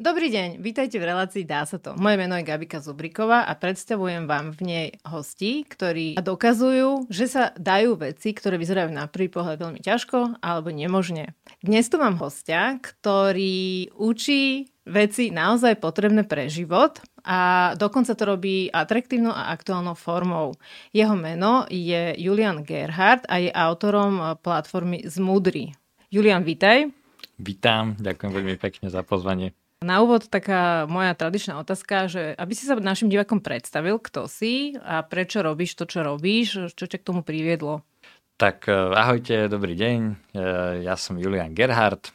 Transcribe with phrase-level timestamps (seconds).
[0.00, 1.92] Dobrý deň, vítajte v relácii Dá sa to.
[1.92, 7.52] Moje meno je Gabika Zubriková a predstavujem vám v nej hostí, ktorí dokazujú, že sa
[7.60, 11.36] dajú veci, ktoré vyzerajú na prvý pohľad veľmi ťažko alebo nemožne.
[11.60, 18.72] Dnes tu mám hostia, ktorý učí veci naozaj potrebné pre život a dokonca to robí
[18.72, 20.56] atraktívnou a aktuálnou formou.
[20.96, 25.76] Jeho meno je Julian Gerhardt a je autorom platformy Zmudry.
[26.08, 26.88] Julian, vítaj.
[27.36, 29.59] Vítam, ďakujem veľmi pekne za pozvanie.
[29.80, 34.76] Na úvod taká moja tradičná otázka, že aby si sa našim divakom predstavil, kto si
[34.76, 37.80] a prečo robíš to, čo robíš, čo ťa k tomu priviedlo.
[38.36, 39.98] Tak e, ahojte, dobrý deň.
[40.04, 40.12] E,
[40.84, 42.12] ja som Julian Gerhardt,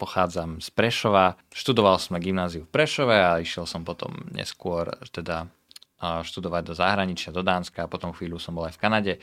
[0.00, 1.36] pochádzam z Prešova.
[1.52, 5.52] Študoval som na gymnáziu v Prešove a išiel som potom neskôr teda
[6.00, 9.14] študovať do zahraničia, do Dánska a potom chvíľu som bol aj v Kanade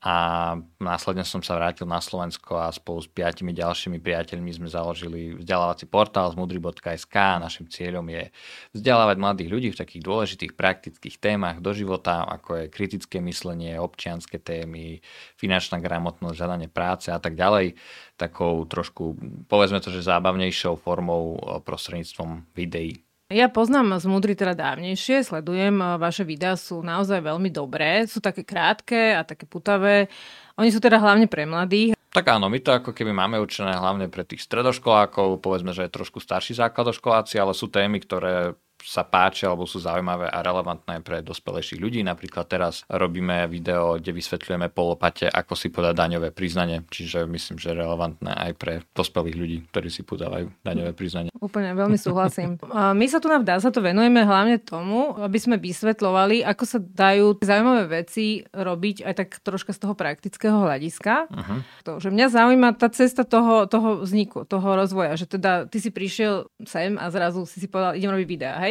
[0.00, 5.36] a následne som sa vrátil na Slovensko a spolu s piatimi ďalšími priateľmi sme založili
[5.36, 8.32] vzdelávací portál z mudry.sk našim cieľom je
[8.72, 14.40] vzdelávať mladých ľudí v takých dôležitých praktických témach do života, ako je kritické myslenie, občianské
[14.40, 15.04] témy,
[15.36, 17.76] finančná gramotnosť, žadanie práce a tak ďalej,
[18.16, 19.20] takou trošku,
[19.52, 23.09] povedzme to, že zábavnejšou formou prostredníctvom videí.
[23.30, 28.42] Ja poznám z Mudry teda dávnejšie, sledujem, vaše videá sú naozaj veľmi dobré, sú také
[28.42, 30.10] krátke a také putavé.
[30.58, 31.94] Oni sú teda hlavne pre mladých.
[32.10, 35.94] Tak áno, my to ako keby máme určené hlavne pre tých stredoškolákov, povedzme, že je
[35.94, 41.20] trošku starší základoškoláci, ale sú témy, ktoré sa páčia alebo sú zaujímavé a relevantné pre
[41.20, 42.00] dospelejších ľudí.
[42.00, 47.76] Napríklad teraz robíme video, kde vysvetľujeme polopate, ako si podať daňové priznanie, čiže myslím, že
[47.76, 51.30] relevantné aj pre dospelých ľudí, ktorí si podávajú daňové priznanie.
[51.40, 52.60] Úplne, veľmi súhlasím.
[52.72, 56.78] My sa tu na Vdá sa to venujeme hlavne tomu, aby sme vysvetľovali, ako sa
[56.78, 61.32] dajú zaujímavé veci robiť aj tak troška z toho praktického hľadiska.
[61.32, 61.58] Uh-huh.
[61.88, 65.88] To, že mňa zaujíma tá cesta toho, toho vzniku, toho rozvoja, že teda ty si
[65.88, 68.69] prišiel sem a zrazu si si povedal, idem robiť videá, hej?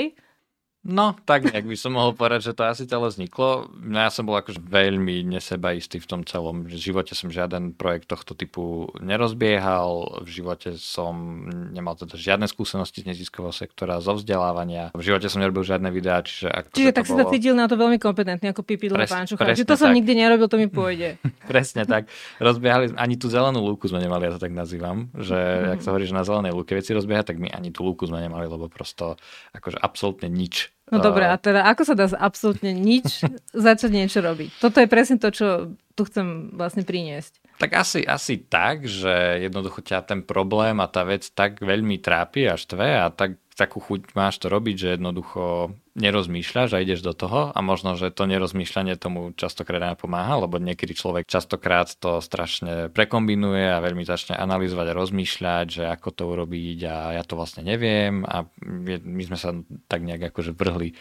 [0.80, 3.68] No, tak nejak by som mohol povedať, že to asi celé vzniklo.
[3.84, 6.64] No ja som bol akože veľmi nesebaistý v tom celom.
[6.64, 11.44] V živote som žiaden projekt tohto typu nerozbiehal, v živote som
[11.76, 14.96] nemal teda žiadne skúsenosti z neziskového sektora, zo vzdelávania.
[14.96, 17.12] V živote som nerobil žiadne videá, čiže ak Čiže tak bolo...
[17.12, 19.52] si sa cítil na to veľmi kompetentný ako pipidlo Pres, pánčucha.
[19.52, 20.00] Čiže to som tak.
[20.00, 21.20] nikdy nerobil, to mi pôjde.
[21.52, 22.08] presne tak.
[22.40, 25.76] Rozbiehali, ani tú zelenú lúku sme nemali, ja to tak nazývam, že mm.
[25.76, 28.24] ak sa hovorí, že na zelenej lúke veci rozbieha, tak my ani tú lúku sme
[28.24, 29.20] nemali, lebo prosto
[29.52, 33.26] akože absolútne nič No dobre, a teda ako sa dá absolútne nič
[33.68, 34.58] začať niečo robiť?
[34.58, 35.48] Toto je presne to, čo
[35.94, 37.60] tu chcem vlastne priniesť.
[37.60, 42.48] Tak asi, asi tak, že jednoducho ťa ten problém a tá vec tak veľmi trápi
[42.48, 47.12] a štve a tak, takú chuť máš to robiť, že jednoducho nerozmýšľaš a ideš do
[47.12, 52.88] toho a možno, že to nerozmýšľanie tomu častokrát pomáha, lebo niekedy človek častokrát to strašne
[52.96, 57.68] prekombinuje a veľmi začne analyzovať a rozmýšľať, že ako to urobiť a ja to vlastne
[57.68, 59.52] neviem a my sme sa
[59.92, 60.96] tak nejak akože vrhli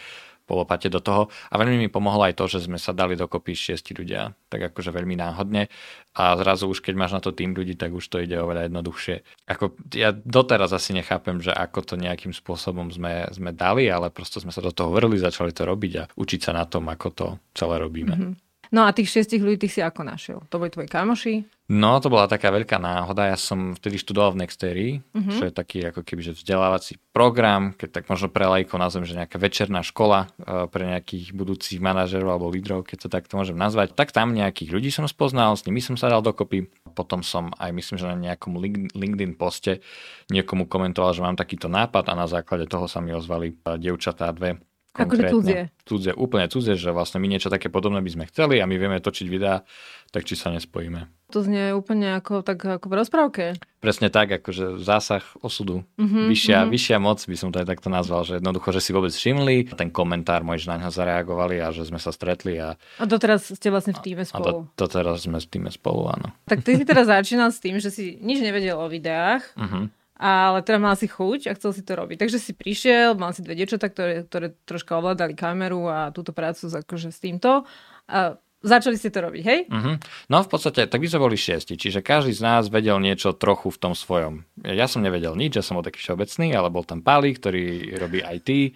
[0.49, 1.29] polopate do toho.
[1.53, 4.89] A veľmi mi pomohlo aj to, že sme sa dali dokopy šiesti ľudia, tak akože
[4.89, 5.69] veľmi náhodne.
[6.17, 9.21] A zrazu už keď máš na to tým ľudí, tak už to ide oveľa jednoduchšie.
[9.45, 14.41] Ako, ja doteraz asi nechápem, že ako to nejakým spôsobom sme, sme dali, ale prosto
[14.41, 17.27] sme sa do toho vrli, začali to robiť a učiť sa na tom, ako to
[17.53, 18.17] celé robíme.
[18.17, 18.48] Mm-hmm.
[18.69, 20.45] No a tých šiestich ľudí ty si ako našiel?
[20.53, 21.59] To boli tvoji kamoši?
[21.69, 23.29] No, to bola taká veľká náhoda.
[23.29, 25.37] Ja som vtedy študoval v Nexterii, uh-huh.
[25.37, 29.13] čo je taký ako keby že vzdelávací program, keď tak možno pre lajko nazvem, že
[29.13, 33.93] nejaká večerná škola e, pre nejakých budúcich manažerov alebo lídrov, keď to takto môžem nazvať.
[33.93, 36.65] Tak tam nejakých ľudí som spoznal, s nimi som sa dal dokopy.
[36.97, 38.57] Potom som aj myslím, že na nejakom
[38.97, 39.85] LinkedIn poste
[40.33, 44.33] niekomu komentoval, že mám takýto nápad a na základe toho sa mi ozvali e, dievčatá
[44.33, 44.57] dve
[44.97, 45.61] Akože cudzie.
[45.85, 48.97] Cudzie, úplne cudzie, že vlastne my niečo také podobné by sme chceli a my vieme
[48.97, 49.61] točiť videá,
[50.09, 51.05] tak či sa nespojíme.
[51.29, 53.43] To znie úplne ako, tak, ako v rozprávke.
[53.77, 55.85] Presne tak, akože zásah osudu.
[56.01, 56.73] Mm-hmm, vyššia, mm-hmm.
[56.73, 59.93] vyššia moc by som to aj takto nazval, že jednoducho, že si vôbec všimli, ten
[59.93, 62.57] komentár môj, že na ňo zareagovali a že sme sa stretli.
[62.57, 64.65] A, a doteraz ste vlastne v týme spolu.
[64.65, 66.33] A to, teraz sme v týme spolu, áno.
[66.49, 69.45] Tak ty si teraz začínal s tým, že si nič nevedel o videách.
[69.53, 72.19] Mm-hmm ale teda mal si chuť a chcel si to robiť.
[72.19, 76.67] Takže si prišiel, mal si dve dievčatá, ktoré, ktoré troška ovládali kameru a túto prácu
[76.67, 77.63] akože s týmto.
[78.11, 79.59] A Začali ste to robiť, hej?
[79.71, 79.95] Uh-huh.
[80.27, 83.71] No v podstate, tak by sme boli šiesti, čiže každý z nás vedel niečo trochu
[83.71, 84.43] v tom svojom.
[84.67, 88.19] Ja som nevedel nič, ja som bol taký všeobecný, ale bol tam Pali, ktorý robí
[88.19, 88.75] IT,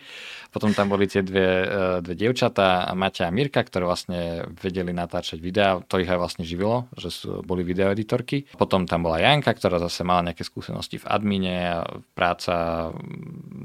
[0.56, 5.44] potom tam boli tie dve, e, dve dievčatá, Maťa a Mirka, ktoré vlastne vedeli natáčať
[5.44, 8.56] videá, to ich aj vlastne živilo, že sú, boli videoeditorky.
[8.56, 11.84] Potom tam bola Janka, ktorá zase mala nejaké skúsenosti v admine,
[12.16, 12.88] práca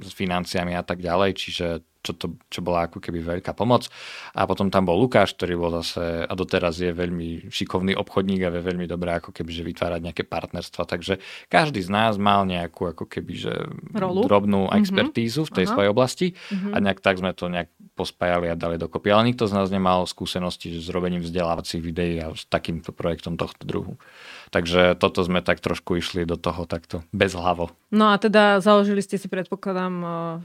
[0.02, 1.66] s financiami a tak ďalej, čiže
[2.02, 3.90] čo, to, čo bola ako keby veľká pomoc.
[4.32, 8.52] A potom tam bol Lukáš, ktorý bol zase, a doteraz je veľmi šikovný obchodník a
[8.54, 10.86] vie veľmi dobré ako keby, že vytvárať nejaké partnerstva.
[10.86, 11.18] Takže
[11.50, 13.54] každý z nás mal nejakú ako keby, že
[13.94, 14.24] Rolu?
[14.24, 14.78] drobnú mm-hmm.
[14.78, 15.72] expertízu v tej Aha.
[15.74, 16.72] svojej oblasti mm-hmm.
[16.72, 17.68] a nejak tak sme to nejak
[17.98, 19.10] pospájali a dali dokopy.
[19.10, 23.66] Ale nikto z nás nemal skúsenosti s robením vzdelávacích videí a s takýmto projektom tohto
[23.66, 23.98] druhu.
[24.48, 27.72] Takže toto sme tak trošku išli do toho takto bez hlavo.
[27.92, 29.94] No a teda založili ste si, predpokladám,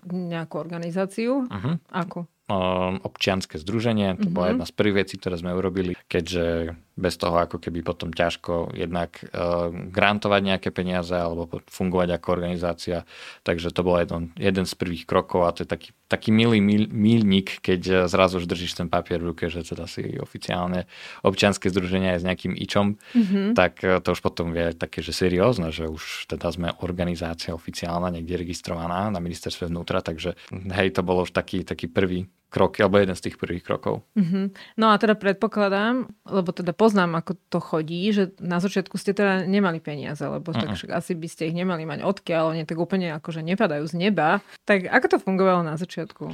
[0.07, 1.47] nejakú organizáciu.
[1.47, 1.79] Uh-huh.
[1.91, 2.27] Ako?
[2.51, 4.19] Občianske združenie.
[4.19, 4.51] To bola mhm.
[4.54, 9.18] jedna z prvých vecí, ktoré sme urobili, keďže bez toho ako keby potom ťažko jednak
[9.34, 12.98] uh, grantovať nejaké peniaze alebo fungovať ako organizácia.
[13.42, 16.86] Takže to bol jeden, jeden z prvých krokov a to je taký, taký milý mil,
[16.94, 20.86] milník, keď zrazu už držíš ten papier v ruke, že teda si oficiálne
[21.25, 23.57] občianske združenie je s nejakým ičom, mm-hmm.
[23.57, 28.38] tak to už potom vie také, že seriózne, že už teda sme organizácia oficiálna, niekde
[28.38, 33.17] registrovaná na ministerstve vnútra, takže hej, to bolo už taký, taký prvý kroky, alebo jeden
[33.17, 34.05] z tých prvých krokov.
[34.13, 34.77] Mm-hmm.
[34.77, 39.50] No a teda predpokladám, lebo teda poznám, ako to chodí, že na začiatku ste teda
[39.50, 40.77] nemali peniaze, lebo uh-uh.
[40.77, 43.97] tak asi by ste ich nemali mať odkiaľ, nie tak úplne ako, že nepadajú z
[43.97, 44.45] neba.
[44.69, 46.29] Tak ako to fungovalo na začiatku?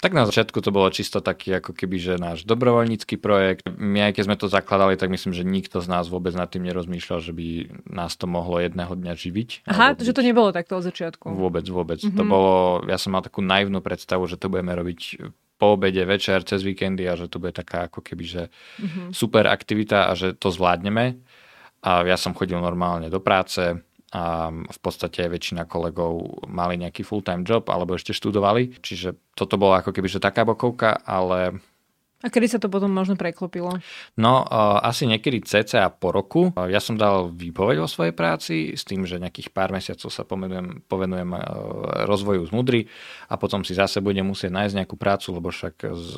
[0.00, 3.68] Tak na začiatku to bolo čisto taký ako keby, že náš dobrovoľnícky projekt.
[3.68, 6.64] My aj keď sme to zakladali, tak myslím, že nikto z nás vôbec nad tým
[6.64, 9.68] nerozmýšľal, že by nás to mohlo jedného dňa živiť.
[9.68, 11.28] Aha, že to nebolo takto od začiatku.
[11.28, 12.00] Vôbec, vôbec.
[12.00, 12.16] Mm-hmm.
[12.16, 15.20] To bolo, ja som mal takú naivnú predstavu, že to budeme robiť
[15.60, 18.42] po obede, večer, cez víkendy a že to bude taká ako keby, že
[18.80, 19.12] mm-hmm.
[19.12, 21.20] super aktivita a že to zvládneme.
[21.84, 27.46] A ja som chodil normálne do práce, a v podstate väčšina kolegov mali nejaký full-time
[27.46, 31.62] job alebo ešte študovali, čiže toto bola ako keby že taká bokovka, ale
[32.20, 33.80] a kedy sa to potom možno preklopilo?
[34.20, 36.52] No, uh, asi niekedy cca po roku.
[36.52, 40.20] Uh, ja som dal výpoveď o svojej práci s tým, že nejakých pár mesiacov sa
[40.28, 41.40] pomenujem, povenujem uh,
[42.04, 42.80] rozvoju z mudry
[43.32, 46.08] a potom si zase budem musieť nájsť nejakú prácu, lebo však z,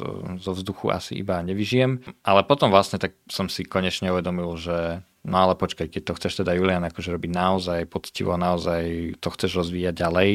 [0.42, 2.02] zo vzduchu asi iba nevyžijem.
[2.26, 6.42] Ale potom vlastne tak som si konečne uvedomil, že No ale počkaj, keď to chceš
[6.42, 10.30] teda Julian akože robiť naozaj poctivo, naozaj to chceš rozvíjať ďalej,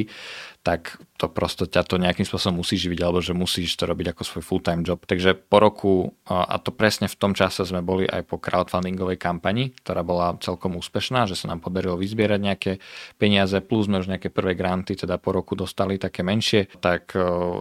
[0.63, 4.23] tak to prosto ťa to nejakým spôsobom musí živiť, alebo že musíš to robiť ako
[4.23, 5.03] svoj full-time job.
[5.03, 5.93] Takže po roku,
[6.27, 10.79] a to presne v tom čase sme boli aj po crowdfundingovej kampani, ktorá bola celkom
[10.79, 12.71] úspešná, že sa nám podarilo vyzbierať nejaké
[13.19, 17.11] peniaze, plus sme už nejaké prvé granty, teda po roku dostali také menšie, tak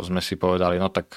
[0.03, 1.15] sme si povedali, no tak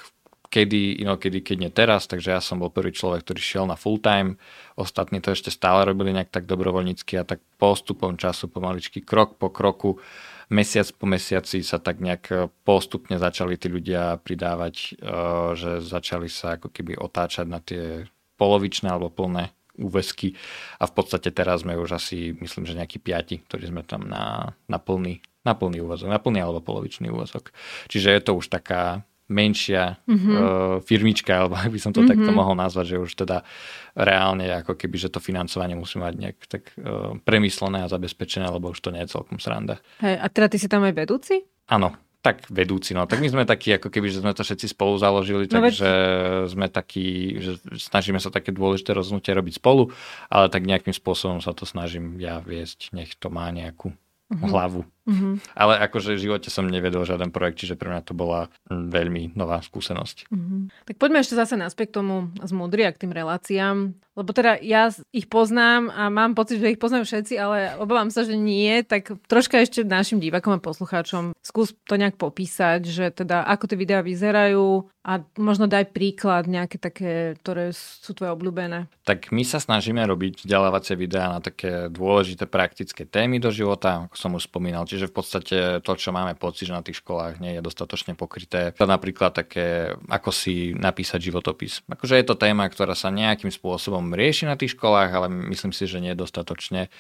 [0.50, 4.02] kedy, inokedy, keď nie teraz, takže ja som bol prvý človek, ktorý šiel na full
[4.02, 4.42] time,
[4.74, 9.54] ostatní to ešte stále robili nejak tak dobrovoľnícky a tak postupom času, pomaličky, krok po
[9.54, 10.02] kroku,
[10.50, 12.36] mesiac po mesiaci sa tak nejak e,
[12.66, 15.14] postupne začali tí ľudia pridávať, e,
[15.54, 18.10] že začali sa ako keby otáčať na tie
[18.42, 20.34] polovičné alebo plné úvesky
[20.82, 24.52] a v podstate teraz sme už asi, myslím, že nejakí piati, ktorí sme tam na,
[24.66, 27.56] na plný na plný úvozok, na plný alebo polovičný úvozok.
[27.88, 30.36] Čiže je to už taká menšia mm-hmm.
[30.36, 30.42] uh,
[30.82, 32.12] firmička, alebo ak by som to mm-hmm.
[32.18, 33.46] takto mohol nazvať, že už teda
[33.94, 38.74] reálne ako keby, že to financovanie musí mať nejak tak uh, premyslené a zabezpečené, lebo
[38.74, 39.78] už to nie je celkom sranda.
[40.02, 41.46] Hej, a teda ty si tam aj vedúci?
[41.70, 43.08] Áno, tak vedúci, no.
[43.08, 46.52] Tak my sme takí, ako keby, že sme to všetci spolu založili, no takže veď...
[46.52, 49.96] sme takí, že snažíme sa také dôležité rozhodnutie robiť spolu,
[50.28, 54.48] ale tak nejakým spôsobom sa to snažím ja viesť, nech to má nejakú uh-huh.
[54.52, 54.84] hlavu.
[55.10, 55.42] Uh-huh.
[55.58, 59.58] Ale akože v živote som nevedol žiaden projekt, čiže pre mňa to bola veľmi nová
[59.66, 60.30] skúsenosť.
[60.30, 60.70] Uh-huh.
[60.86, 63.98] Tak poďme ešte zase naspäť k tomu z Mudry a k tým reláciám.
[64.20, 68.28] Lebo teda ja ich poznám a mám pocit, že ich poznám všetci, ale obávam sa,
[68.28, 68.84] že nie.
[68.84, 73.80] Tak troška ešte našim divakom a poslucháčom skús to nejak popísať, že teda ako tie
[73.80, 78.92] videá vyzerajú a možno daj príklad nejaké také, ktoré sú tvoje obľúbené.
[79.08, 84.16] Tak my sa snažíme robiť vzdelávacie videá na také dôležité praktické témy do života, ako
[84.20, 84.84] som už spomínal.
[84.84, 88.76] Čiže v podstate to, čo máme pocit, že na tých školách nie je dostatočne pokryté.
[88.76, 91.86] Napríklad také, ako si napísať životopis.
[91.88, 95.88] Akože je to téma, ktorá sa nejakým spôsobom rieši na tých školách, ale myslím si,
[95.88, 96.92] že nie dostatočne.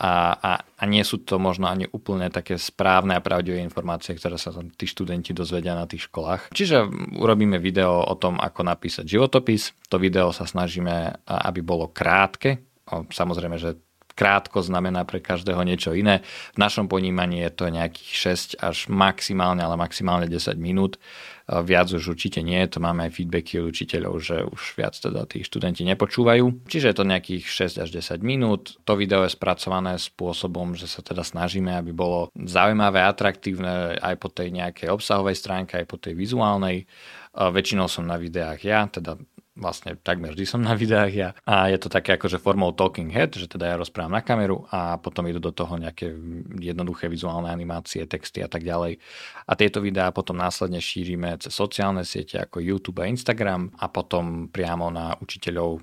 [0.00, 4.40] A, a, a nie sú to možno ani úplne také správne a pravdivé informácie, ktoré
[4.40, 6.48] sa tam tí študenti dozvedia na tých školách.
[6.48, 6.88] Čiže
[7.20, 9.76] urobíme video o tom, ako napísať životopis.
[9.92, 12.64] To video sa snažíme, aby bolo krátke.
[12.88, 13.76] Samozrejme, že
[14.14, 16.24] krátko znamená pre každého niečo iné.
[16.52, 18.12] V našom ponímaní je to nejakých
[18.56, 21.00] 6 až maximálne, ale maximálne 10 minút.
[21.42, 25.42] Viac už určite nie, to máme aj feedbacky od učiteľov, že už viac teda tí
[25.42, 26.70] študenti nepočúvajú.
[26.70, 27.44] Čiže je to nejakých
[27.76, 28.78] 6 až 10 minút.
[28.86, 34.30] To video je spracované spôsobom, že sa teda snažíme, aby bolo zaujímavé, atraktívne aj po
[34.30, 36.86] tej nejakej obsahovej stránke, aj po tej vizuálnej.
[37.34, 39.18] Väčšinou som na videách ja, teda
[39.62, 41.30] vlastne takmer vždy som na videách ja.
[41.46, 44.98] A je to také akože formou talking head, že teda ja rozprávam na kameru a
[44.98, 46.10] potom idú do toho nejaké
[46.58, 48.98] jednoduché vizuálne animácie, texty a tak ďalej.
[49.46, 54.50] A tieto videá potom následne šírime cez sociálne siete ako YouTube a Instagram a potom
[54.50, 55.78] priamo na učiteľov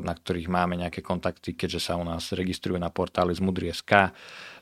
[0.00, 4.08] na ktorých máme nejaké kontakty, keďže sa u nás registrujú na portáli z Mudri.sk,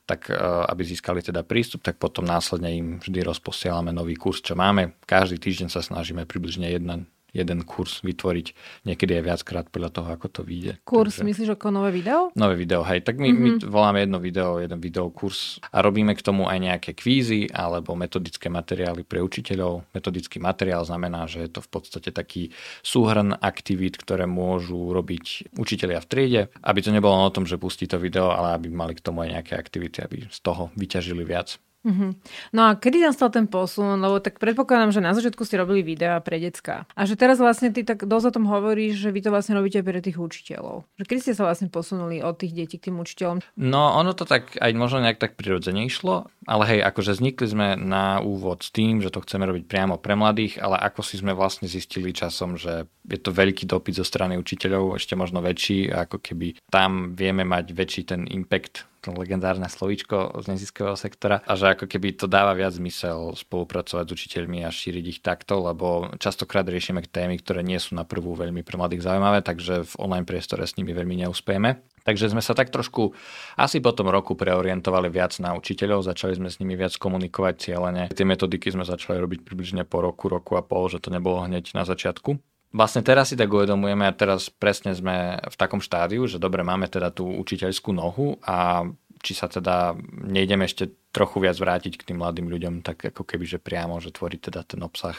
[0.02, 0.20] tak
[0.66, 4.98] aby získali teda prístup, tak potom následne im vždy rozposielame nový kurz, čo máme.
[5.06, 8.46] Každý týždeň sa snažíme približne jedna, jeden kurz vytvoriť,
[8.88, 10.80] niekedy aj viackrát podľa toho, ako to vyjde.
[10.84, 12.32] Kurs, Takže, myslíš ako nové video?
[12.34, 13.04] Nové video, hej.
[13.04, 13.42] Tak my, mm-hmm.
[13.42, 13.68] my mhm.
[13.68, 19.04] voláme jedno video, jeden videokurs a robíme k tomu aj nejaké kvízy alebo metodické materiály
[19.04, 19.84] pre učiteľov.
[19.92, 26.00] Metodický materiál znamená, že je to v podstate taký súhrn aktivít, ktoré môžu robiť učiteľia
[26.00, 29.04] v triede, aby to nebolo o tom, že pustí to video, ale aby mali k
[29.04, 31.60] tomu aj nejaké aktivity, aby z toho vyťažili viac.
[31.86, 32.10] Mm-hmm.
[32.52, 34.02] No a kedy nastal ten posun?
[34.02, 36.90] Lebo tak predpokladám, že na začiatku ste robili videá pre decka.
[36.98, 39.78] A že teraz vlastne ty tak dosť o tom hovoríš, že vy to vlastne robíte
[39.86, 40.84] pre tých učiteľov.
[40.98, 43.46] Že kedy ste sa vlastne posunuli od tých detí k tým učiteľom?
[43.54, 47.68] No ono to tak aj možno nejak tak prirodzene išlo, ale hej, akože vznikli sme
[47.78, 51.30] na úvod s tým, že to chceme robiť priamo pre mladých, ale ako si sme
[51.32, 56.20] vlastne zistili časom, že je to veľký dopyt zo strany učiteľov, ešte možno väčší, ako
[56.20, 61.72] keby tam vieme mať väčší ten impact to legendárne slovíčko z neziskového sektora a že
[61.72, 66.66] ako keby to dáva viac zmysel spolupracovať s učiteľmi a šíriť ich takto, lebo častokrát
[66.66, 70.66] riešime témy, ktoré nie sú na prvú veľmi pre mladých zaujímavé, takže v online priestore
[70.66, 71.78] s nimi veľmi neúspejeme.
[72.02, 73.12] Takže sme sa tak trošku
[73.60, 78.08] asi po tom roku preorientovali viac na učiteľov, začali sme s nimi viac komunikovať cieľene.
[78.10, 81.76] Tie metodiky sme začali robiť približne po roku, roku a pol, že to nebolo hneď
[81.76, 82.40] na začiatku
[82.72, 86.88] vlastne teraz si tak uvedomujeme a teraz presne sme v takom štádiu, že dobre, máme
[86.88, 92.22] teda tú učiteľskú nohu a či sa teda nejdeme ešte trochu viac vrátiť k tým
[92.22, 95.16] mladým ľuďom, tak ako keby, že priamo, že tvoriť teda ten obsah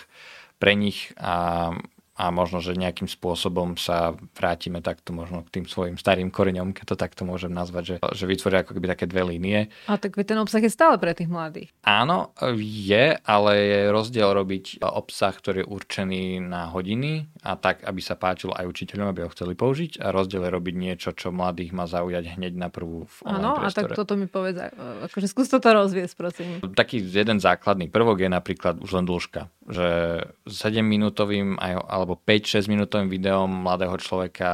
[0.61, 1.73] pre nich a
[2.19, 6.85] a možno, že nejakým spôsobom sa vrátime takto možno k tým svojim starým koreňom, keď
[6.91, 9.71] to takto môžem nazvať, že, že vytvoria ako keby také dve línie.
[9.87, 11.71] A tak ten obsah je stále pre tých mladých.
[11.87, 18.03] Áno, je, ale je rozdiel robiť obsah, ktorý je určený na hodiny a tak, aby
[18.03, 21.71] sa páčil aj učiteľom, aby ho chceli použiť a rozdiel je robiť niečo, čo mladých
[21.71, 24.59] má zaujať hneď na prvú v Áno, a tak toto mi povedz,
[25.07, 26.59] akože skús toto rozviesť, prosím.
[26.75, 32.65] Taký jeden základný prvok je napríklad už len dĺžka, že 7 minútovým alebo alebo 5-6
[32.73, 34.49] minútovým videom mladého človeka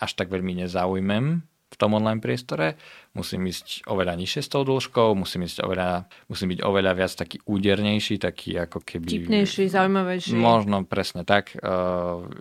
[0.00, 2.78] až tak veľmi nezaujmem v tom online priestore.
[3.18, 7.42] Musím ísť oveľa nižšie s tou dĺžkou, musím, ísť oveľa, musím byť oveľa viac taký
[7.42, 9.06] údernejší, taký ako keby...
[9.10, 10.38] Tipnejší, zaujímavejší.
[10.38, 11.58] Možno presne tak.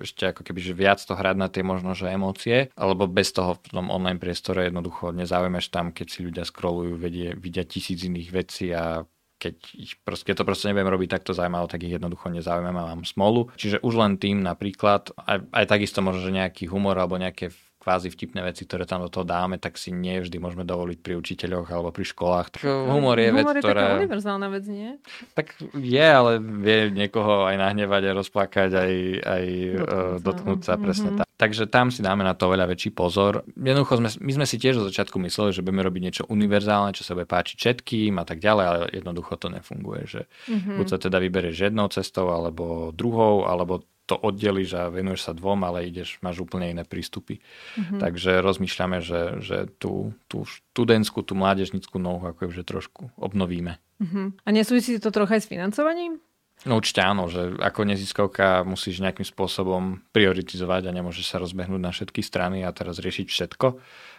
[0.06, 3.58] Ešte ako keby, že viac to hrať na tie možno, že emócie, alebo bez toho
[3.58, 8.30] v tom online priestore jednoducho nezaujmeš tam, keď si ľudia scrollujú, vedie, vidia tisíc iných
[8.30, 9.02] vecí a
[9.44, 12.96] keď, ich proste, keď to proste nebudem robiť takto zaujímavé, tak ich jednoducho nezaujímam a
[12.96, 13.52] mám smolu.
[13.60, 17.52] Čiže už len tým napríklad, aj, aj takisto možno, že nejaký humor alebo nejaké
[17.84, 21.20] kvázi vtipné veci, ktoré tam do toho dáme, tak si nie vždy môžeme dovoliť pri
[21.20, 22.48] učiteľoch alebo pri školách.
[22.56, 23.82] Tak humor je humor vec, je ktorá...
[23.84, 24.90] taká univerzálna vec, nie?
[25.36, 29.46] Tak je, ale vie niekoho aj nahnevať, aj rozplakať, aj, aj
[29.84, 31.20] dotknúť, uh, dotknúť sa, presne mm-hmm.
[31.20, 31.28] tak.
[31.44, 33.44] Takže tam si dáme na to veľa väčší pozor.
[33.60, 37.04] Jednoducho sme, my sme si tiež od začiatku mysleli, že budeme robiť niečo univerzálne, čo
[37.04, 40.08] sa bude páčiť všetkým a tak ďalej, ale jednoducho to nefunguje.
[40.08, 40.76] Že mm-hmm.
[40.80, 45.68] Buď sa teda vyberieš jednou cestou, alebo druhou, alebo to oddeliš a venuješ sa dvom,
[45.68, 47.44] ale ideš, máš úplne iné prístupy.
[47.76, 48.00] Mm-hmm.
[48.00, 53.84] Takže rozmýšľame, že, že tú, tú študentskú, tú mládežnickú nohu akože trošku obnovíme.
[54.00, 54.48] Mm-hmm.
[54.48, 56.24] A nesúvisí to trocha aj s financovaním?
[56.64, 61.92] No určite áno, že ako neziskovka musíš nejakým spôsobom prioritizovať a nemôžeš sa rozbehnúť na
[61.92, 63.68] všetky strany a teraz riešiť všetko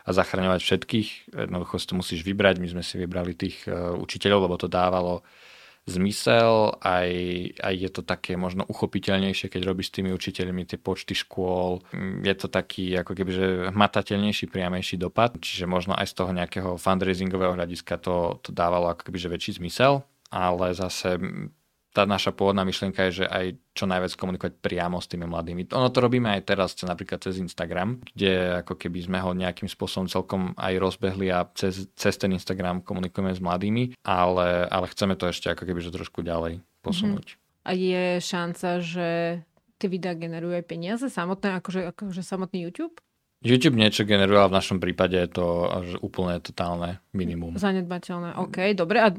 [0.05, 1.09] a zachraňovať všetkých.
[1.33, 2.61] Jednoducho si to musíš vybrať.
[2.61, 5.25] My sme si vybrali tých uh, učiteľov, lebo to dávalo
[5.85, 7.11] zmysel, aj,
[7.61, 11.85] aj je to také možno uchopiteľnejšie, keď robíš s tými učiteľmi tie počty škôl.
[12.25, 16.81] Je to taký ako keby, že hmatateľnejší, priamejší dopad, čiže možno aj z toho nejakého
[16.81, 20.01] fundraisingového hľadiska to, to dávalo ako keby, že väčší zmysel,
[20.33, 21.21] ale zase
[21.95, 25.71] tá naša pôvodná myšlienka je, že aj čo najviac komunikovať priamo s tými mladými.
[25.71, 30.11] Ono to robíme aj teraz, napríklad cez Instagram, kde ako keby sme ho nejakým spôsobom
[30.11, 35.31] celkom aj rozbehli a cez, cez ten Instagram komunikujeme s mladými, ale, ale chceme to
[35.31, 37.39] ešte ako keby že trošku ďalej posunúť.
[37.39, 37.65] Mm-hmm.
[37.65, 39.09] A je šanca, že
[39.79, 42.99] tie videá generujú aj peniaze samotné, akože, akože samotný YouTube?
[43.45, 45.69] YouTube niečo generuje, ale v našom prípade je to
[46.01, 47.61] úplne totálne minimum.
[47.61, 49.05] Zanedbateľné, OK, dobre.
[49.05, 49.13] A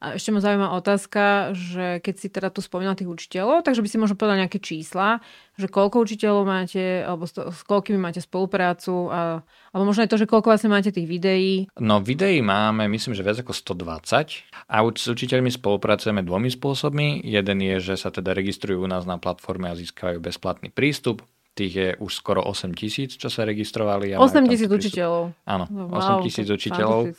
[0.00, 3.88] a ešte ma zaujíma otázka, že keď si teda tu spomínal tých učiteľov, takže by
[3.88, 5.24] si možno povedal nejaké čísla,
[5.56, 9.40] že koľko učiteľov máte, alebo s, s koľkými máte spoluprácu, a,
[9.72, 11.68] alebo možno aj to, že koľko vlastne máte tých videí.
[11.80, 17.24] No videí máme, myslím, že viac ako 120 a s učiteľmi spolupracujeme dvomi spôsobmi.
[17.24, 21.72] Jeden je, že sa teda registrujú u nás na platforme a získajú bezplatný prístup tých
[21.72, 24.16] je už skoro 8 tisíc, čo sa registrovali.
[24.16, 25.36] 8 tisíc učiteľov.
[25.44, 27.12] Áno, wow, 8 tisíc učiteľov.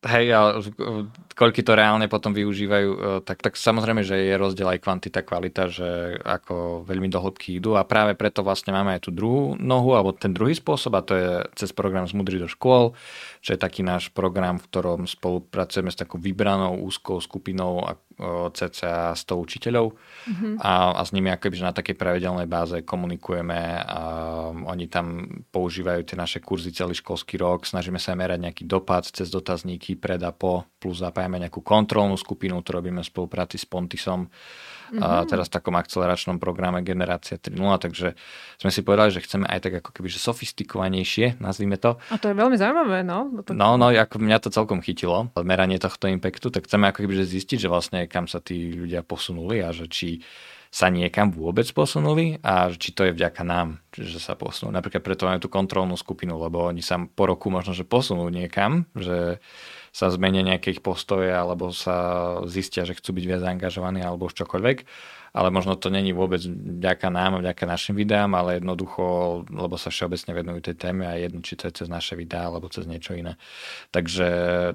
[0.00, 0.64] Hej, ale
[1.36, 5.68] koľky to reálne potom využívajú, e, tak, tak samozrejme, že je rozdiel aj kvantita, kvalita,
[5.68, 9.92] že ako veľmi do hĺbky idú a práve preto vlastne máme aj tú druhú nohu,
[9.92, 12.96] alebo ten druhý spôsob a to je cez program z Mudry do škôl,
[13.40, 17.88] čo je taký náš program, v ktorom spolupracujeme s takou vybranou úzkou skupinou
[18.52, 19.96] cca 100 učiteľov.
[19.96, 20.54] Mm-hmm.
[20.60, 24.00] a, a s nimi akoby na takej pravidelnej báze komunikujeme a
[24.52, 29.32] oni tam používajú tie naše kurzy celý školský rok, snažíme sa merať nejaký dopad cez
[29.32, 34.28] dotazníky pred a po, plus zapájame nejakú kontrolnú skupinu, ktorú robíme v spolupráci s Pontisom
[34.90, 35.02] mm-hmm.
[35.02, 37.56] a teraz v takom akceleračnom programe Generácia 3.0,
[37.86, 38.18] takže
[38.58, 41.96] sme si povedali, že chceme aj tak ako keby že sofistikovanejšie, nazvime to.
[42.10, 43.30] A to je veľmi zaujímavé, no.
[43.54, 47.30] No, no, ako mňa to celkom chytilo, meranie tohto impactu, tak chceme ako keby že
[47.30, 50.20] zistiť, že vlastne kam sa tí ľudia posunuli a že či
[50.70, 54.70] sa niekam vôbec posunuli a či to je vďaka nám, že sa posunú.
[54.70, 58.86] Napríklad preto máme tú kontrolnú skupinu, lebo oni sa po roku možno, že posunú niekam,
[58.94, 59.42] že
[59.90, 64.38] sa zmenia nejaké ich postoje alebo sa zistia, že chcú byť viac zaangažovaní alebo už
[64.46, 64.78] čokoľvek.
[65.30, 70.34] Ale možno to není vôbec vďaka nám, vďaka našim videám, ale jednoducho, lebo sa všeobecne
[70.34, 73.38] venujú tej téme a jedno, či to je cez naše videá alebo cez niečo iné.
[73.94, 74.28] Takže,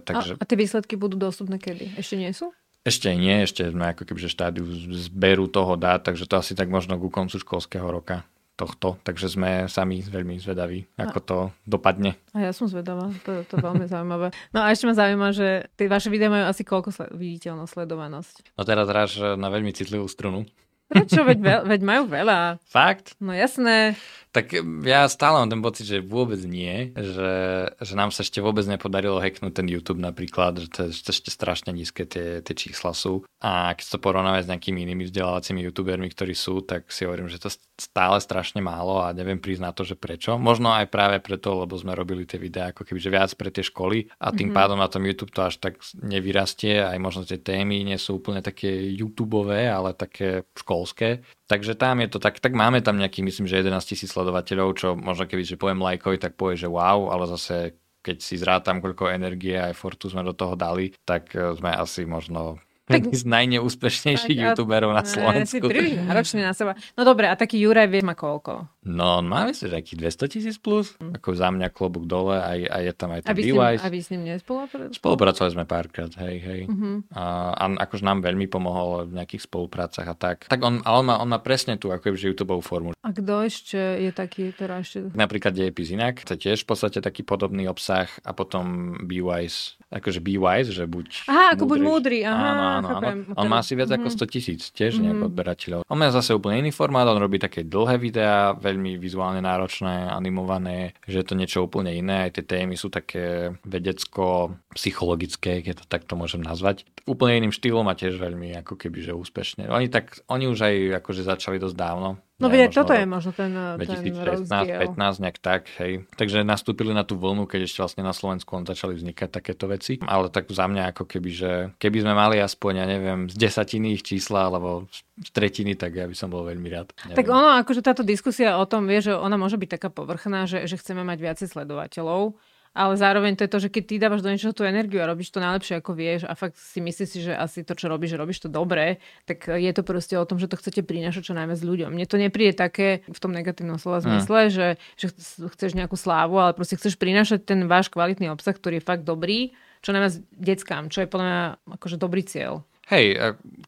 [0.08, 0.40] takže...
[0.40, 2.00] A, a tie výsledky budú dostupné kedy?
[2.00, 2.56] Ešte nie sú?
[2.88, 4.64] Ešte nie, ešte sme ako keby štádiu
[4.96, 8.24] zberu toho dát, takže to asi tak možno ku koncu školského roka
[8.56, 12.16] tohto, takže sme sami veľmi zvedaví, ako to dopadne.
[12.32, 14.32] A ja som zvedavá, to, to je veľmi zaujímavé.
[14.56, 18.36] No a ešte ma zaujíma, že tie vaše videá majú asi koľko sled- viditeľnosť, sledovanosť?
[18.56, 20.48] No teraz ráž na veľmi citlivú strunu.
[20.86, 21.26] Prečo?
[21.26, 22.40] Veď, veľ, veď majú veľa.
[22.64, 23.18] Fakt?
[23.20, 24.00] No jasné.
[24.36, 24.52] Tak
[24.84, 29.24] ja stále mám ten pocit, že vôbec nie, že, že nám sa ešte vôbec nepodarilo
[29.24, 33.24] hacknúť ten YouTube napríklad, že to, to ešte strašne nízke tie, tie čísla sú.
[33.40, 37.40] A keď to porovnáme s nejakými inými vzdelávacími youtubermi, ktorí sú, tak si hovorím, že
[37.40, 37.48] to
[37.80, 40.36] stále strašne málo a neviem prísť na to, že prečo.
[40.36, 43.64] Možno aj práve preto, lebo sme robili tie videá ako keby že viac pre tie
[43.64, 44.58] školy a tým mm-hmm.
[44.58, 48.44] pádom na tom YouTube to až tak nevyrastie, aj možno tie témy nie sú úplne
[48.44, 48.68] také
[49.00, 51.24] YouTubeové, ale také školské.
[51.46, 54.88] Takže tam je to tak, tak máme tam nejaký, myslím, že 11 tisíc sledovateľov, čo
[54.98, 59.10] možno keby, že poviem lajkovi, tak povie, že wow, ale zase keď si zrátam, koľko
[59.10, 64.38] energie a efortu sme do toho dali, tak eh, sme asi možno tak, z najneúspešnejších
[64.38, 65.58] tak, youtuberov na Slovensku.
[65.58, 66.78] Si príliš náročný na seba.
[66.94, 68.70] No dobre, a taký Juraj vie ma koľko?
[68.86, 70.94] No, on má myslím, že aký 200 tisíc plus.
[71.02, 71.18] Mm.
[71.18, 73.82] Ako za mňa klobúk dole a, a je tam aj ten device.
[73.82, 74.94] A vy s ním nespolupracovali?
[74.94, 76.62] Spolupracovali sme párkrát, hej, hej.
[76.70, 76.96] Mm-hmm.
[77.18, 77.24] A,
[77.58, 80.38] a akože nám veľmi pomohol v nejakých spoluprácach a tak.
[80.46, 82.94] Tak on, ale on má, on má presne tú ako že YouTube formu.
[83.02, 85.10] A kto ešte je taký teda ešte?
[85.18, 86.22] Napríklad Dejepis inak.
[86.30, 89.82] To je tiež v podstate taký podobný obsah a potom BeWise.
[89.90, 92.20] Akože BeWise, že buď Aha, ako buď múdry.
[92.26, 93.08] Aha, áno, áno, áno.
[93.40, 94.08] On má asi viac mm-hmm.
[94.08, 95.06] ako 100 tisíc, tiež mm-hmm.
[95.06, 95.80] nejak odberateľov.
[95.88, 100.98] On má zase úplne iný formát, on robí také dlhé videá, veľmi vizuálne náročné, animované,
[101.08, 102.28] že je to niečo úplne iné.
[102.28, 106.84] Aj tie témy sú také vedecko-psychologické, keď to takto môžem nazvať.
[107.06, 109.70] Úplne iným štýlom a tiež veľmi ako keby, že úspešne.
[109.70, 113.56] Oni, tak, oni už aj akože začali dosť dávno No vidieť, toto je možno ten,
[113.56, 116.04] 2016, ten 15, nejak tak, hej.
[116.20, 120.04] Takže nastúpili na tú vlnu, keď ešte vlastne na Slovensku on začali vznikať takéto veci.
[120.04, 123.96] Ale tak za mňa ako keby, že keby sme mali aspoň, ja neviem, z desatiny
[123.96, 126.92] ich čísla alebo z tretiny, tak ja by som bol veľmi rád.
[127.08, 127.24] Neviem.
[127.24, 130.68] Tak ono, akože táto diskusia o tom vie, že ona môže byť taká povrchná, že,
[130.68, 132.36] že chceme mať viacej sledovateľov
[132.76, 135.32] ale zároveň to je to, že keď ty dávaš do niečoho tú energiu a robíš
[135.32, 138.20] to najlepšie, ako vieš a fakt si myslíš si, že asi to, čo robíš, že
[138.20, 141.64] robíš to dobre, tak je to proste o tom, že to chcete prinášať čo najviac
[141.64, 141.96] ľuďom.
[141.96, 144.06] Mne to nepríde také v tom negatívnom slova hm.
[144.12, 144.52] zmysle, mm.
[144.52, 144.68] že,
[145.00, 145.08] že
[145.56, 149.56] chceš nejakú slávu, ale proste chceš prinášať ten váš kvalitný obsah, ktorý je fakt dobrý,
[149.80, 151.42] čo najviac deckám, čo je podľa mňa
[151.80, 152.68] akože dobrý cieľ.
[152.86, 153.18] Hej,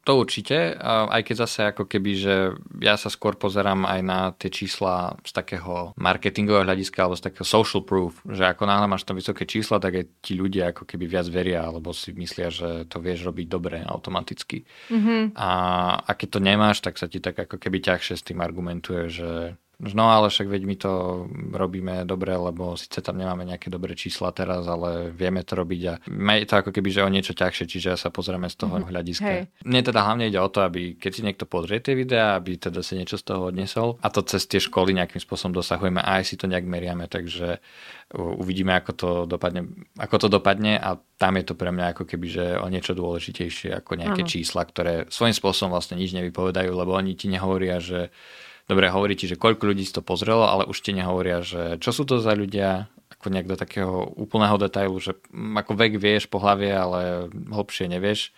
[0.06, 2.34] to určite, aj keď zase ako keby, že
[2.78, 7.42] ja sa skôr pozerám aj na tie čísla z takého marketingového hľadiska alebo z takého
[7.42, 11.10] social proof, že ako náhle máš tam vysoké čísla, tak aj ti ľudia ako keby
[11.10, 14.62] viac veria alebo si myslia, že to vieš robiť dobre automaticky.
[14.86, 15.34] Mm-hmm.
[15.34, 15.50] A,
[15.98, 19.58] a keď to nemáš, tak sa ti tak ako keby ťažšie s tým argumentuje, že
[19.78, 20.92] no ale však veď my to
[21.54, 25.94] robíme dobre, lebo síce tam nemáme nejaké dobré čísla teraz, ale vieme to robiť a
[26.38, 28.90] je to ako keby, že o niečo ťažšie, čiže sa pozrieme z toho mm-hmm.
[28.90, 29.30] hľadiska.
[29.30, 29.42] Hej.
[29.62, 32.82] Mne teda hlavne ide o to, aby keď si niekto pozrie tie videá, aby teda
[32.82, 36.24] si niečo z toho odnesol a to cez tie školy nejakým spôsobom dosahujeme a aj
[36.26, 37.62] si to nejak meriame, takže
[38.16, 39.68] uvidíme, ako to dopadne,
[40.00, 43.78] ako to dopadne a tam je to pre mňa ako keby, že o niečo dôležitejšie
[43.84, 44.30] ako nejaké ano.
[44.30, 48.08] čísla, ktoré svojím spôsobom vlastne nič nevypovedajú, lebo oni ti nehovoria, že
[48.68, 51.90] dobre, hovorí ti, že koľko ľudí si to pozrelo, ale už ti nehovoria, že čo
[51.90, 56.38] sú to za ľudia, ako nejak do takého úplného detailu, že ako vek vieš po
[56.38, 58.30] hlavie, ale hlbšie nevieš.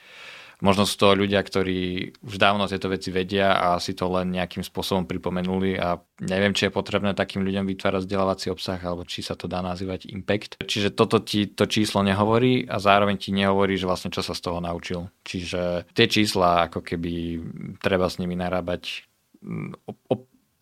[0.61, 4.61] Možno sú to ľudia, ktorí už dávno tieto veci vedia a si to len nejakým
[4.61, 9.41] spôsobom pripomenuli a neviem, či je potrebné takým ľuďom vytvárať vzdelávací obsah alebo či sa
[9.41, 10.61] to dá nazývať impact.
[10.61, 14.45] Čiže toto ti to číslo nehovorí a zároveň ti nehovorí, že vlastne čo sa z
[14.45, 15.09] toho naučil.
[15.25, 17.41] Čiže tie čísla ako keby
[17.81, 19.09] treba s nimi narábať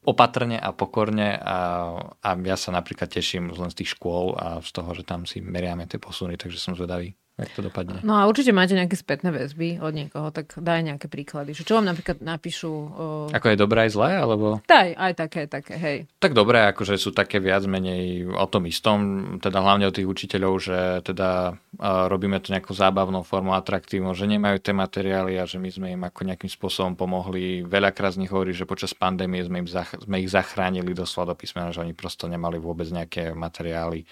[0.08, 1.58] opatrne a pokorne a,
[2.22, 5.44] a ja sa napríklad teším len z tých škôl a z toho, že tam si
[5.44, 8.02] meriame tie posuny, takže som zvedavý jak to dopadne.
[8.02, 11.54] No a určite máte nejaké spätné väzby od niekoho, tak daj nejaké príklady.
[11.54, 12.68] Že čo vám napríklad napíšu?
[12.68, 13.04] O...
[13.30, 14.58] Ako je dobré aj zlé, alebo?
[14.66, 15.98] Daj, aj také, také, hej.
[16.18, 18.98] Tak dobré, akože sú také viac menej o tom istom,
[19.38, 24.26] teda hlavne o tých učiteľov, že teda uh, robíme to nejakou zábavnou formou, atraktívnou, že
[24.26, 27.62] nemajú tie materiály a že my sme im ako nejakým spôsobom pomohli.
[27.62, 31.38] Veľakrát z nich hovorí, že počas pandémie sme, im zach- sme ich zachránili doslova do
[31.38, 34.02] písmena, že oni prosto nemali vôbec nejaké materiály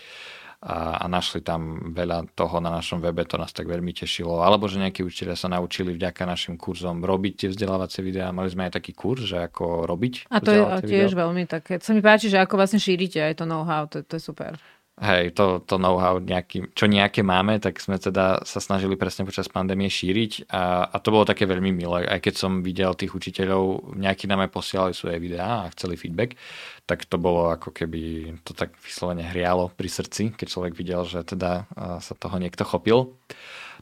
[0.67, 4.43] a, a našli tam veľa toho na našom webe, to nás tak veľmi tešilo.
[4.43, 8.35] Alebo že nejakí učiteľia sa naučili vďaka našim kurzom robiť tie vzdelávacie videá.
[8.35, 11.31] Mali sme aj taký kurz, že ako robiť A to je tiež video.
[11.31, 11.79] veľmi také.
[11.79, 14.59] Sa mi páči, že ako vlastne šírite aj to know-how, to, to je super.
[14.97, 19.45] Hej, to, to know-how, nejaký, čo nejaké máme, tak sme teda sa snažili presne počas
[19.45, 22.09] pandémie šíriť a, a to bolo také veľmi milé.
[22.09, 26.41] Aj keď som videl tých učiteľov, nejakí nám aj posielali svoje videá a chceli feedback,
[26.87, 31.27] tak to bolo ako keby to tak vyslovene hrialo pri srdci, keď človek videl, že
[31.27, 31.67] teda
[31.99, 33.19] sa toho niekto chopil.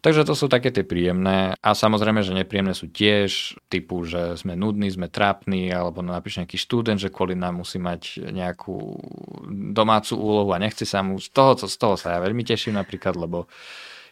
[0.05, 1.57] Takže to sú také tie príjemné.
[1.65, 6.61] A samozrejme, že nepríjemné sú tiež typu, že sme nudní, sme trápni, alebo napíše nejaký
[6.61, 9.01] študent, že kvôli nám musí mať nejakú
[9.73, 11.17] domácu úlohu a nechce sa mu.
[11.17, 13.49] Z toho, z toho sa ja veľmi teším napríklad, lebo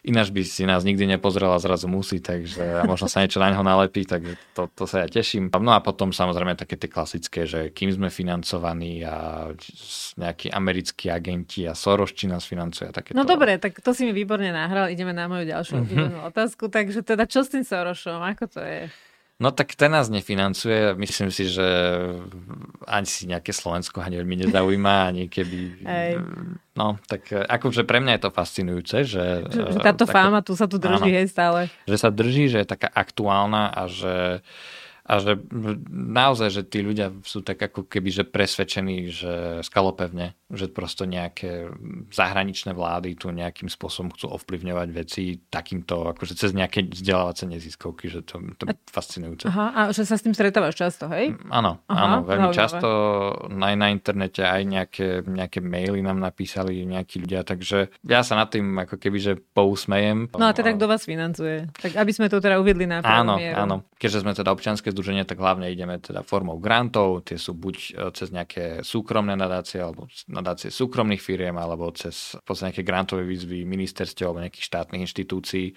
[0.03, 3.63] ináč by si nás nikdy nepozrel a zrazu musí, takže možno sa niečo na neho
[3.63, 5.47] nalepí, takže to, to sa ja teším.
[5.47, 9.47] No a potom samozrejme také tie klasické, že kým sme financovaní a
[10.19, 12.91] nejakí americkí agenti a Soros či nás financuje.
[12.91, 16.27] Také no dobre, tak to si mi výborne nahral, ideme na moju ďalšiu mm-hmm.
[16.29, 18.91] otázku, takže teda čo s tým Sorošom, ako to je?
[19.43, 20.95] No tak ten nás nefinancuje.
[20.95, 21.67] Myslím si, že
[22.87, 25.83] ani si nejaké Slovensko ani veľmi nezaujíma, ani keby...
[25.83, 26.11] Ej.
[26.79, 29.25] No, tak akože pre mňa je to fascinujúce, že...
[29.51, 31.67] že táto tako, fáma tu sa tu drží, áno, hej, stále.
[31.83, 34.39] Že sa drží, že je taká aktuálna a že
[35.03, 35.35] a že
[35.91, 41.73] naozaj, že tí ľudia sú tak ako keby že presvedčení, že skalopevne, že prosto nejaké
[42.09, 48.21] zahraničné vlády tu nejakým spôsobom chcú ovplyvňovať veci takýmto, akože cez nejaké vzdelávacie neziskovky, že
[48.21, 49.49] to, to je fascinujúce.
[49.49, 51.33] Aha, a že sa s tým stretávaš často, hej?
[51.33, 52.55] Mm, áno, Aha, áno, veľmi zaujímavé.
[52.55, 52.89] často
[53.49, 58.47] aj na internete, aj nejaké, nejaké maily nám napísali nejakí ľudia, takže ja sa nad
[58.47, 60.29] tým ako keby, že pousmejem.
[60.37, 61.65] No a teda kto vás financuje?
[61.73, 63.57] Tak aby sme to teda uvedli na Áno, mieru.
[63.57, 67.75] áno, keďže sme teda občianske združenie, tak hlavne ideme teda formou grantov, tie sú buď
[67.75, 70.05] e, cez nejaké súkromné nadácie, alebo
[70.43, 75.71] nadácie súkromných firiem, alebo cez nejaké grantové výzvy ministerstiev alebo nejakých štátnych inštitúcií.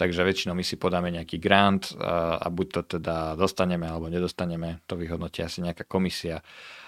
[0.00, 4.80] Takže väčšinou my si podáme nejaký grant a, a buď to teda dostaneme alebo nedostaneme,
[4.88, 6.40] to vyhodnotí asi nejaká komisia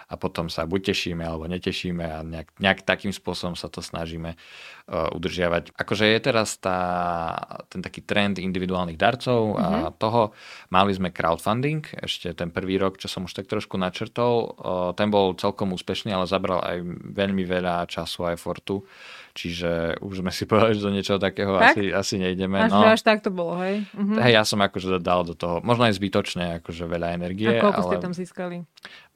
[0.09, 4.41] a potom sa buď tešíme alebo netešíme a nejak, nejak takým spôsobom sa to snažíme
[4.89, 5.77] udržiavať.
[5.77, 6.81] Akože je teraz tá,
[7.69, 9.61] ten taký trend individuálnych darcov mm-hmm.
[9.61, 9.97] a mhm.
[10.01, 10.23] toho.
[10.73, 14.57] Mali sme crowdfunding, ešte ten prvý rok, čo som už tak trošku načrtol.
[14.57, 16.81] Uh, ten bol celkom úspešný, ale zabral aj
[17.13, 18.83] veľmi veľa času a efortu
[19.39, 21.79] čiže už sme si povedali, že do niečoho takého tak?
[21.79, 22.67] asi, asi nejdeme.
[22.67, 22.83] Až, no.
[22.91, 23.87] až tak to bolo, hej?
[23.95, 24.19] Uh-huh.
[24.19, 27.47] Hej, ja som akože dal do toho, možno aj zbytočne, akože veľa energie.
[27.47, 27.89] A koľko ale...
[27.95, 28.57] ste tam získali?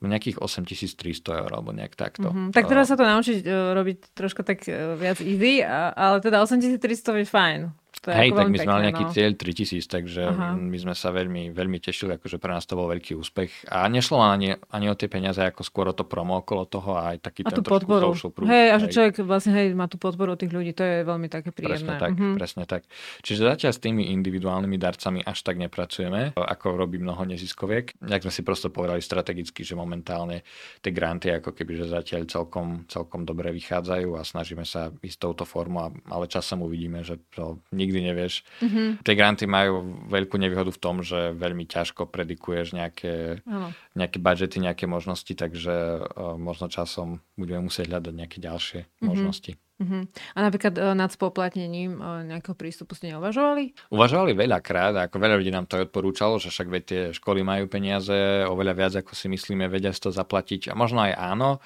[0.03, 2.31] Nejakých 8300 eur, alebo nejak takto.
[2.31, 2.51] Uh-huh.
[2.55, 5.62] Tak treba sa to naučiť uh, robiť trošku tak uh, viac easy,
[5.95, 7.71] ale teda 8300 je fajn.
[8.03, 9.11] To je Hej, tak my sme mali nejaký no.
[9.15, 10.59] cieľ 3000, takže Aha.
[10.59, 13.71] my sme sa veľmi, veľmi tešili, akože pre nás to bol veľký úspech.
[13.71, 17.15] A nešlo ani, ani o tie peniaze, ako skôr o to promo okolo toho a
[17.15, 18.11] aj taký a ten podporu.
[18.11, 18.51] social proof.
[18.51, 21.55] Hej, a že človek vlastne hej, má tú podporu tých ľudí, to je veľmi také
[21.55, 21.95] príjemné.
[21.95, 22.35] Presne tak, mhm.
[22.35, 22.81] presne tak.
[23.23, 27.95] Čiže zatiaľ s tými individuálnymi darcami až tak nepracujeme, ako robí mnoho neziskoviek.
[28.03, 30.43] Jak sme si prosto povedali strategicky, že momentálne
[30.83, 35.47] tie granty ako keby, že zatiaľ celkom, celkom dobre vychádzajú a snažíme sa ísť touto
[35.47, 38.41] formou, ale časom uvidíme, že to nikdy nikdy nevieš.
[38.57, 39.05] Mm-hmm.
[39.05, 43.45] Tie granty majú veľkú nevýhodu v tom, že veľmi ťažko predikuješ nejaké,
[43.93, 49.05] nejaké budžety, nejaké možnosti, takže uh, možno časom budeme musieť hľadať nejaké ďalšie mm-hmm.
[49.05, 49.53] možnosti.
[49.81, 50.05] Uh-huh.
[50.37, 53.73] A napríklad uh, nad spoplatnením uh, nejakého prístupu ste neuvažovali?
[53.89, 58.45] Uvažovali veľakrát, ako veľa ľudí nám to odporúčalo, že však veď tie školy majú peniaze,
[58.45, 61.57] oveľa viac ako si myslíme, vedia si to zaplatiť a možno aj áno,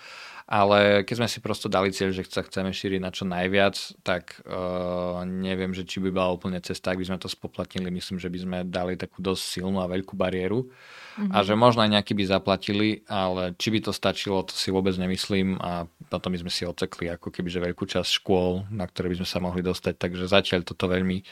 [0.47, 4.39] ale keď sme si prosto dali cieľ, že sa chceme šíriť na čo najviac, tak
[4.47, 7.91] uh, neviem, že či by bola úplne cesta, ak by sme to spoplatnili.
[7.91, 10.71] Myslím, že by sme dali takú dosť silnú a veľkú bariéru
[11.17, 11.33] mm-hmm.
[11.33, 14.93] a že možno aj nejaký by zaplatili, ale či by to stačilo, to si vôbec
[14.93, 19.09] nemyslím a potom by sme si ocekli ako keby že veľkú časť škôl, na ktoré
[19.11, 21.25] by sme sa mohli dostať, takže zatiaľ toto veľmi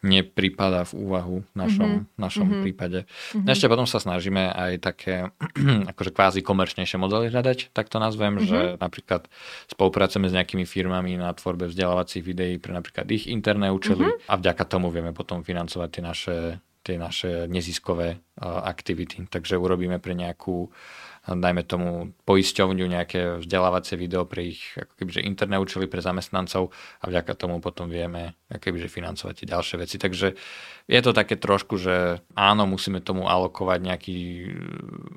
[0.00, 2.16] nepripadá v úvahu v našom, mm-hmm.
[2.16, 2.62] našom mm-hmm.
[2.64, 3.00] prípade.
[3.04, 3.52] Mm-hmm.
[3.52, 5.28] Ešte potom sa snažíme aj také
[5.92, 8.48] akože kvázi komerčnejšie modely hľadať, tak to nazvem, mm-hmm.
[8.48, 9.28] že napríklad
[9.68, 14.32] spolupracujeme s nejakými firmami na tvorbe vzdelávacích videí pre napríklad ich interné účely mm-hmm.
[14.32, 16.36] a vďaka tomu vieme potom financovať tie naše,
[16.82, 19.28] tie naše neziskové uh, aktivity.
[19.28, 20.72] Takže urobíme pre nejakú uh,
[21.28, 26.72] dajme tomu poisťovňu nejaké vzdelávacie video pre ich ako kebyže interné účely pre zamestnancov
[27.04, 29.96] a vďaka tomu potom vieme kebyže financovať tie ďalšie veci.
[30.00, 30.28] Takže
[30.88, 34.18] je to také trošku, že áno, musíme tomu alokovať nejaký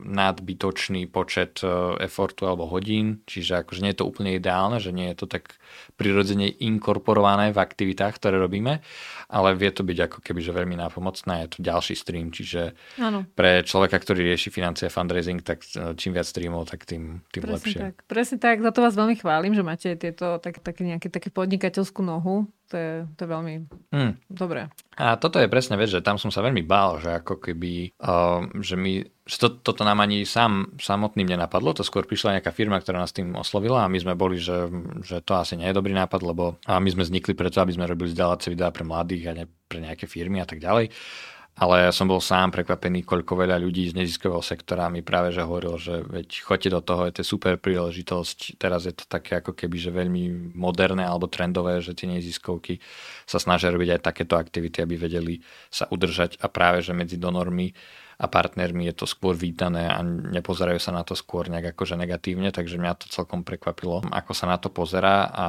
[0.03, 1.63] nadbytočný počet
[2.03, 5.55] efortu alebo hodín, čiže akože nie je to úplne ideálne, že nie je to tak
[5.95, 8.83] prirodzene inkorporované v aktivitách, ktoré robíme,
[9.29, 13.23] ale vie to byť ako keby že veľmi nápomocné, je to ďalší stream, čiže ano.
[13.33, 17.41] pre človeka, ktorý rieši financie a fundraising, tak e, čím viac streamov, tak tým, tým
[17.43, 17.79] presne lepšie.
[17.79, 21.29] Tak, presne tak, za to vás veľmi chválim, že máte tieto tak, také nejaké také
[21.29, 22.49] podnikateľskú nohu.
[22.71, 23.55] To je, to je veľmi
[23.93, 24.13] mm.
[24.33, 24.71] dobré.
[24.97, 28.49] A toto je presne vec, že tam som sa veľmi bál, že ako keby, uh,
[28.65, 32.75] že my, že to, toto nám ani sám samotným nenapadlo, to skôr prišla nejaká firma,
[32.75, 34.67] ktorá nás tým oslovila a my sme boli, že,
[34.99, 37.87] že to asi nie je dobrý nápad, lebo a my sme vznikli preto, aby sme
[37.87, 40.91] robili vzdelávacie videá pre mladých a ne pre nejaké firmy a tak ďalej.
[41.53, 45.45] Ale ja som bol sám prekvapený, koľko veľa ľudí z neziskového sektora mi práve že
[45.45, 49.53] hovoril, že veď choďte do toho, je to super príležitosť, teraz je to také ako
[49.53, 52.81] keby, že veľmi moderné alebo trendové, že tie neziskovky
[53.29, 57.69] sa snažia robiť aj takéto aktivity, aby vedeli sa udržať a práve, že medzi donormi
[58.17, 62.49] a partnermi je to skôr vítané a nepozerajú sa na to skôr nejak akože negatívne,
[62.53, 65.47] takže mňa to celkom prekvapilo, ako sa na to pozerá a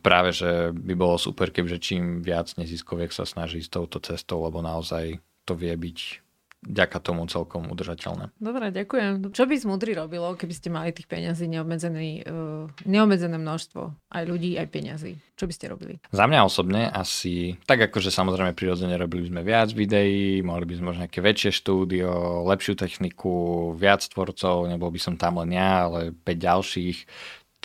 [0.00, 4.60] práve, že by bolo super, kebyže čím viac neziskoviek sa snaží s touto cestou, lebo
[4.60, 6.25] naozaj to vie byť
[6.64, 8.32] ďaka tomu celkom udržateľné.
[8.40, 9.30] Dobre, ďakujem.
[9.30, 13.82] Čo by Smudry robilo, keby ste mali tých peňazí neobmedzené, uh, neobmedzené množstvo?
[14.10, 15.14] Aj ľudí, aj peňazí.
[15.36, 15.94] Čo by ste robili?
[16.10, 20.86] Za mňa osobne asi, tak akože samozrejme prirodzene robili sme viac videí, mohli by sme
[20.90, 22.08] možno nejaké väčšie štúdio,
[22.48, 26.98] lepšiu techniku, viac tvorcov, nebol by som tam len ja, ale 5 ďalších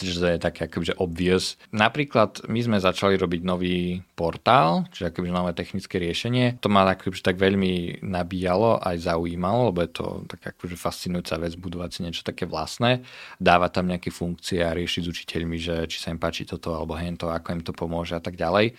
[0.02, 1.56] že je také akože obvious.
[1.70, 6.62] Napríklad my sme začali robiť nový portál, čiže akoby nové technické riešenie.
[6.62, 11.54] To ma akoby tak veľmi nabíjalo, aj zaujímalo, lebo je to tak akože fascinujúca vec
[11.58, 13.06] budovať si niečo také vlastné,
[13.38, 16.98] dávať tam nejaké funkcie a riešiť s učiteľmi, že či sa im páči toto alebo
[16.98, 18.74] hento, ako im to pomôže a tak ďalej.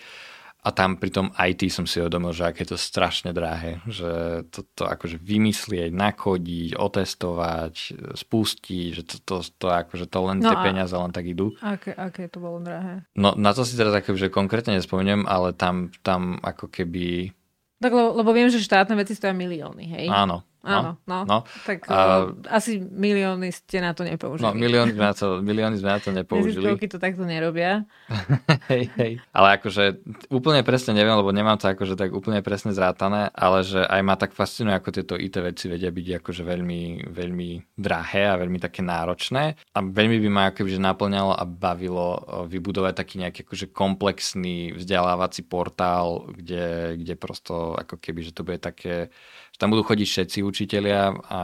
[0.63, 4.43] A tam pri tom IT som si uvedomil, že aké je to strašne drahé, že
[4.55, 7.75] to, to akože vymyslieť, nakodiť, otestovať,
[8.15, 11.51] spustiť, že to, to, to akože to len no tie peniaze len tak idú.
[11.59, 13.03] Aké, aké to bolo drahé?
[13.19, 17.35] No na to si teraz akože konkrétne nespomeniem, ale tam, tam ako keby...
[17.83, 20.07] Tak lebo, lebo viem, že štátne veci stojí milióny, hej?
[20.15, 21.27] Áno, Áno, no.
[21.27, 21.39] no.
[21.67, 24.47] Tak a, uh, asi milióny ste na to nepoužili.
[24.47, 26.63] No, milióny na to, milióny sme na to nepoužili.
[26.63, 27.83] Neziskovky to takto nerobia.
[28.71, 29.13] hej, hej.
[29.35, 29.99] Ale akože
[30.31, 34.15] úplne presne neviem, lebo nemám to akože tak úplne presne zrátané, ale že aj ma
[34.15, 38.87] tak fascinuje, ako tieto IT veci vedia byť akože veľmi, veľmi drahé a veľmi také
[38.87, 39.59] náročné.
[39.75, 46.31] A veľmi by ma akože naplňalo a bavilo vybudovať taký nejaký akože komplexný vzdelávací portál,
[46.31, 49.11] kde, kde prosto ako keby, že to bude také
[49.53, 51.43] že tam budú chodiť všetci učitelia a...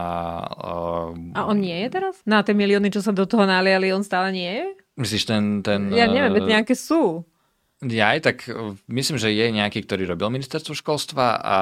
[0.53, 2.21] Uh, a on nie je teraz?
[2.29, 4.67] Na tie milióny, čo sa do toho naliali, on stále nie je?
[5.01, 5.65] Myslíš ten...
[5.65, 7.25] ten ja neviem, veď nejaké sú.
[7.79, 11.57] Ja aj tak e, myslím, že je nejaký, ktorý robil ministerstvo školstva a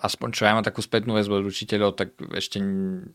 [0.00, 2.64] aspoň čo ja mám takú spätnú väzbu od učiteľov, tak ešte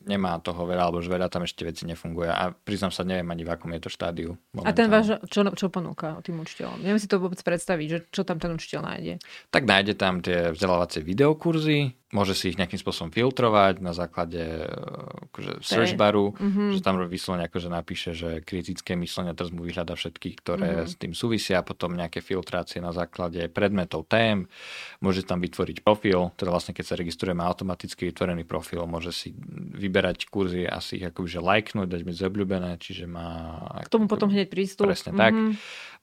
[0.06, 2.30] nemá toho veľa, alebo že veľa tam ešte veci nefunguje.
[2.30, 4.38] A priznám sa, neviem ani v akom je to štádiu.
[4.54, 4.70] Momentálne.
[4.70, 6.86] A ten váš, čo, čo ponúka tým učiteľom?
[6.86, 9.14] Neviem si to vôbec predstaviť, že čo tam ten učiteľ nájde.
[9.50, 14.40] Tak nájde tam tie vzdelávacie videokurzy, môže si ich nejakým spôsobom filtrovať na základe
[15.36, 16.72] akože, search baru, mm-hmm.
[16.72, 20.88] že tam vyslovene akože napíše, že kritické myslenie teraz mu vyhľada všetkých, ktoré mm-hmm.
[20.88, 24.48] s tým súvisia, potom nejaké filtrácie na základe predmetov tém,
[25.04, 29.36] môže tam vytvoriť profil, teda vlastne keď sa registruje má automaticky vytvorený profil, môže si
[29.76, 33.60] vyberať kurzy a si ich akože lajknúť, dať mi zobľúbené, čiže má...
[33.84, 34.88] K tomu potom hneď prístup.
[34.88, 35.20] Presne mm-hmm.
[35.20, 35.34] tak.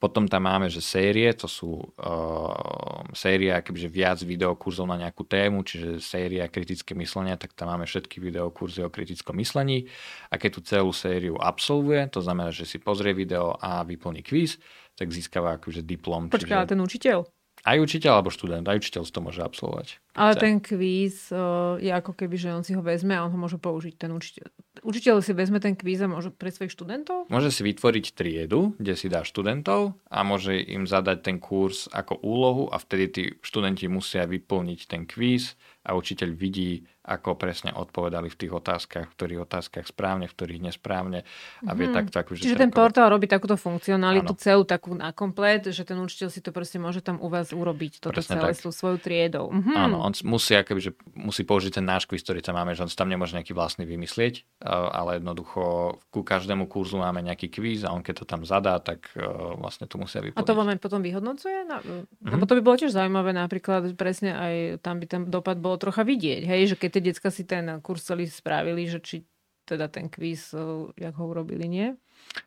[0.02, 5.62] Potom tam máme, že série, to sú uh, série, kebyže viac videokurzov na nejakú tému,
[5.62, 9.86] čiže séria kritické myslenia, tak tam máme všetky videokurzy o kritickom myslení.
[10.26, 14.58] A keď tú celú sériu absolvuje, to znamená, že si pozrie video a vyplní kvíz,
[14.98, 16.26] tak získava akože diplom.
[16.34, 16.70] Počkaj, čiže...
[16.74, 17.18] ten učiteľ?
[17.62, 20.02] Aj učiteľ alebo študent, aj učiteľ to môže absolvovať.
[20.12, 23.38] Ale ten kvíz uh, je ako keby, že on si ho vezme a on ho
[23.40, 24.52] môže použiť, ten učiteľ.
[24.84, 27.28] Učiteľ si vezme ten kvíz a môže pre svojich študentov?
[27.32, 32.20] Môže si vytvoriť triedu, kde si dá študentov a môže im zadať ten kurz ako
[32.20, 38.30] úlohu a vtedy tí študenti musia vyplniť ten kvíz a učiteľ vidí, ako presne odpovedali
[38.30, 41.26] v tých otázkach, v ktorých otázkach správne, v ktorých nesprávne
[41.66, 41.94] a vie mm.
[41.98, 44.38] takto akože Čiže ten portál robí takúto funkcionalitu ano.
[44.38, 47.98] celú takú na komplet, že ten učiteľ si to proste môže tam u vás urobiť,
[47.98, 49.50] toto presne celé s svojou triedou.
[49.50, 49.74] Mm-hmm.
[49.74, 52.90] Áno, on musí, akoby, že musí použiť ten náš quiz, ktorý tam máme, že on
[52.90, 58.02] tam nemôže nejaký vlastný vymyslieť, ale jednoducho ku každému kurzu máme nejaký kvíz a on
[58.02, 59.22] keď to tam zadá, tak e,
[59.56, 60.42] vlastne to musia vyplniť.
[60.42, 61.70] A to vám potom vyhodnocuje?
[61.70, 62.34] Mm-hmm.
[62.34, 66.02] Lebo to by bolo tiež zaujímavé napríklad presne aj tam by ten dopad bol trocha
[66.02, 69.22] vidieť, hej, že keď tie decka si ten kurz celý spravili, že či
[69.62, 70.50] teda ten kvíz,
[70.98, 71.94] jak ho urobili, nie?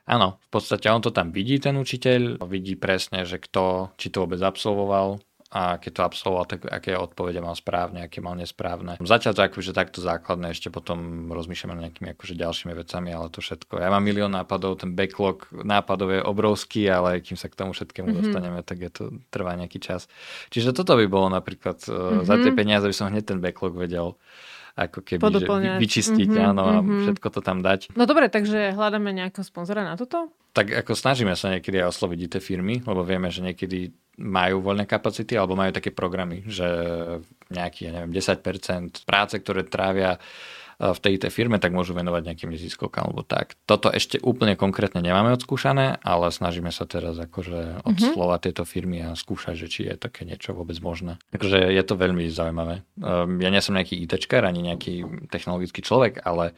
[0.03, 4.25] Áno, v podstate on to tam vidí, ten učiteľ, vidí presne, že kto, či to
[4.25, 8.97] vôbec absolvoval, a keď to absolvoval, tak aké odpovede mal správne, aké mal nesprávne.
[8.97, 13.45] Zatiaľ to akože takto základné, ešte potom rozmýšľame nad nejakými akože ďalšími vecami, ale to
[13.45, 13.77] všetko.
[13.77, 18.09] Ja mám milión nápadov, ten backlog nápadov je obrovský, ale kým sa k tomu všetkému
[18.09, 18.25] mm-hmm.
[18.25, 20.09] dostaneme, tak je to trvá nejaký čas.
[20.49, 22.25] Čiže toto by bolo napríklad, mm-hmm.
[22.25, 24.17] za tie peniaze by som hneď ten backlog vedel
[24.75, 25.47] ako keby že
[25.79, 26.79] vyčistiť, mm-hmm, áno, mm-hmm.
[26.79, 27.01] a mhm.
[27.07, 27.95] všetko to tam dať.
[27.95, 30.27] No dobre, takže hľadáme nejakého sponzora na toto?
[30.51, 34.87] Tak ako snažíme sa niekedy aj osloviť tie firmy, lebo vieme, že niekedy majú voľné
[34.87, 36.67] kapacity alebo majú také programy, že
[37.51, 40.15] nejaký, ja neviem, 10% práce, ktoré trávia
[40.79, 43.55] v tej IT firme, tak môžu venovať nejakým neziskovkám alebo tak.
[43.63, 48.45] Toto ešte úplne konkrétne nemáme odskúšané, ale snažíme sa teraz akože odslovať mm-hmm.
[48.51, 51.15] tieto firmy a skúšať, že či je také niečo vôbec možné.
[51.31, 52.83] Takže je to veľmi zaujímavé.
[52.99, 56.57] Ehm, ja nie som nejaký ITčkar ani nejaký technologický človek, ale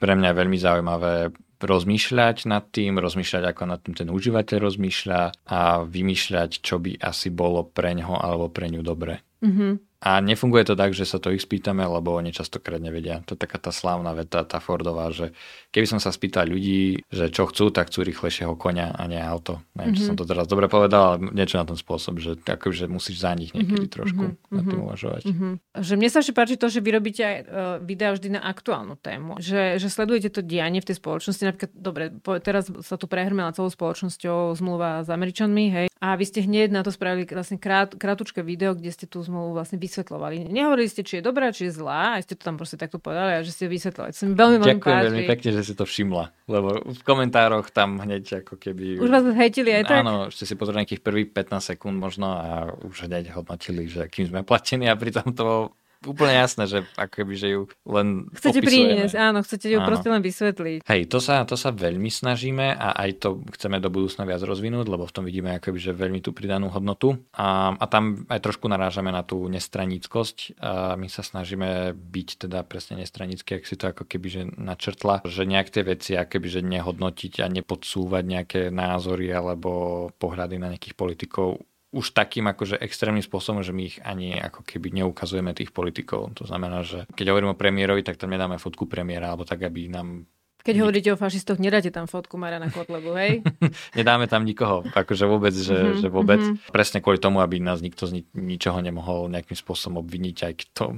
[0.00, 1.12] pre mňa je veľmi zaujímavé
[1.60, 7.28] rozmýšľať nad tým, rozmýšľať, ako nad tým ten užívateľ rozmýšľa a vymýšľať, čo by asi
[7.28, 9.20] bolo pre ňo alebo pre ňu dobre.
[9.44, 9.93] Mm-hmm.
[10.04, 13.24] A nefunguje to tak, že sa to ich spýtame, lebo oni častokrát nevedia.
[13.24, 15.32] To je taká tá slávna veta, tá Fordová, že
[15.74, 19.58] keby som sa spýtal ľudí, že čo chcú, tak chcú rýchlejšieho konia a nie auto.
[19.74, 19.98] Neviem, mm-hmm.
[19.98, 23.34] či som to teraz dobre povedal, ale niečo na ten spôsob, že, akože musíš za
[23.34, 23.96] nich niekedy mm-hmm.
[23.98, 24.54] trošku mm-hmm.
[24.54, 25.22] nad tým uvažovať.
[25.26, 25.52] Mm-hmm.
[25.82, 27.46] Že mne sa ešte páči to, že vy robíte aj uh,
[27.82, 29.42] videa vždy na aktuálnu tému.
[29.42, 31.42] Že, že sledujete to dianie v tej spoločnosti.
[31.42, 35.86] Napríklad, dobre, teraz sa tu prehrmela celou spoločnosťou zmluva s Američanmi, hej.
[36.04, 39.56] A vy ste hneď na to spravili vlastne krát, krátučké video, kde ste tú zmluvu
[39.56, 40.52] vlastne vysvetľovali.
[40.52, 43.40] Nehovorili ste, či je dobrá, či je zlá, a ste to tam proste takto povedali
[43.40, 44.12] a že ste vysvetľovali.
[44.12, 48.44] Som veľmi, veľmi Ďakujem veľmi pekne, že si to všimla, lebo v komentároch tam hneď
[48.44, 49.00] ako keby...
[49.00, 49.98] Už vás hejtili aj tak?
[50.04, 54.28] Áno, ste si pozreli nejakých prvých 15 sekúnd možno a už hneď hodnotili, že kým
[54.28, 55.72] sme platení a pritom to
[56.04, 59.88] úplne jasné, že ako keby, že ju len Chcete priniesť, áno, chcete ju áno.
[59.88, 60.78] proste len vysvetliť.
[60.84, 64.86] Hej, to sa, to sa veľmi snažíme a aj to chceme do budúcna viac rozvinúť,
[64.86, 68.40] lebo v tom vidíme ako keby, že veľmi tú pridanú hodnotu a, a tam aj
[68.40, 73.76] trošku narážame na tú nestraníckosť a my sa snažíme byť teda presne nestranický, ak si
[73.76, 78.24] to ako keby, že načrtla, že nejak tie veci ako keby, že nehodnotiť a nepodsúvať
[78.24, 81.60] nejaké názory alebo pohľady na nejakých politikov
[81.94, 86.34] už takým akože extrémnym spôsobom, že my ich ani ako keby neukazujeme tých politikov.
[86.42, 89.86] To znamená, že keď hovorím o premiérovi, tak tam nedáme fotku premiéra, alebo tak, aby
[89.86, 90.26] nám
[90.64, 93.44] keď hovoríte o fašistoch, nedáte tam fotku Mariana Kotlebu, hej?
[93.98, 96.40] Nedáme tam nikoho, akože vôbec, že, mm-hmm, že vôbec.
[96.40, 96.72] Mm-hmm.
[96.72, 100.96] Presne kvôli tomu, aby nás nikto z ni- ničoho nemohol nejakým spôsobom obviniť, aj kto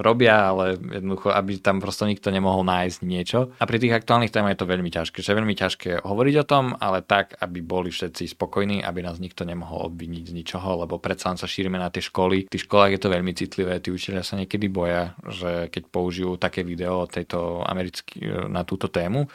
[0.00, 3.52] robia, ale jednoducho, aby tam prosto nikto nemohol nájsť niečo.
[3.60, 5.20] A pri tých aktuálnych témach je to veľmi ťažké.
[5.20, 9.20] Že je veľmi ťažké hovoriť o tom, ale tak, aby boli všetci spokojní, aby nás
[9.20, 12.48] nikto nemohol obviniť z ničoho, lebo predsa sa šírime na tie školy.
[12.48, 16.40] V tých školách je to veľmi citlivé, tí učiteľia sa niekedy boja, že keď použijú
[16.40, 19.26] také video tejto americký, na túto tému, tému,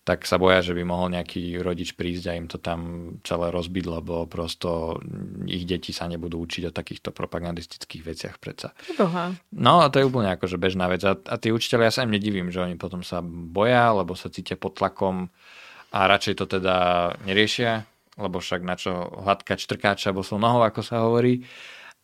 [0.00, 3.84] tak sa boja, že by mohol nejaký rodič prísť a im to tam celé rozbiť,
[3.84, 4.96] lebo prosto
[5.44, 8.72] ich deti sa nebudú učiť o takýchto propagandistických veciach predsa.
[8.96, 9.36] Boha.
[9.52, 11.04] No a to je úplne akože bežná vec.
[11.04, 14.32] A, a tí učiteľia ja sa im nedivím, že oni potom sa boja, lebo sa
[14.32, 15.28] cítia pod tlakom
[15.92, 16.76] a radšej to teda
[17.28, 17.84] neriešia,
[18.16, 21.44] lebo však na čo hladkať štrkáča sú nohou, ako sa hovorí.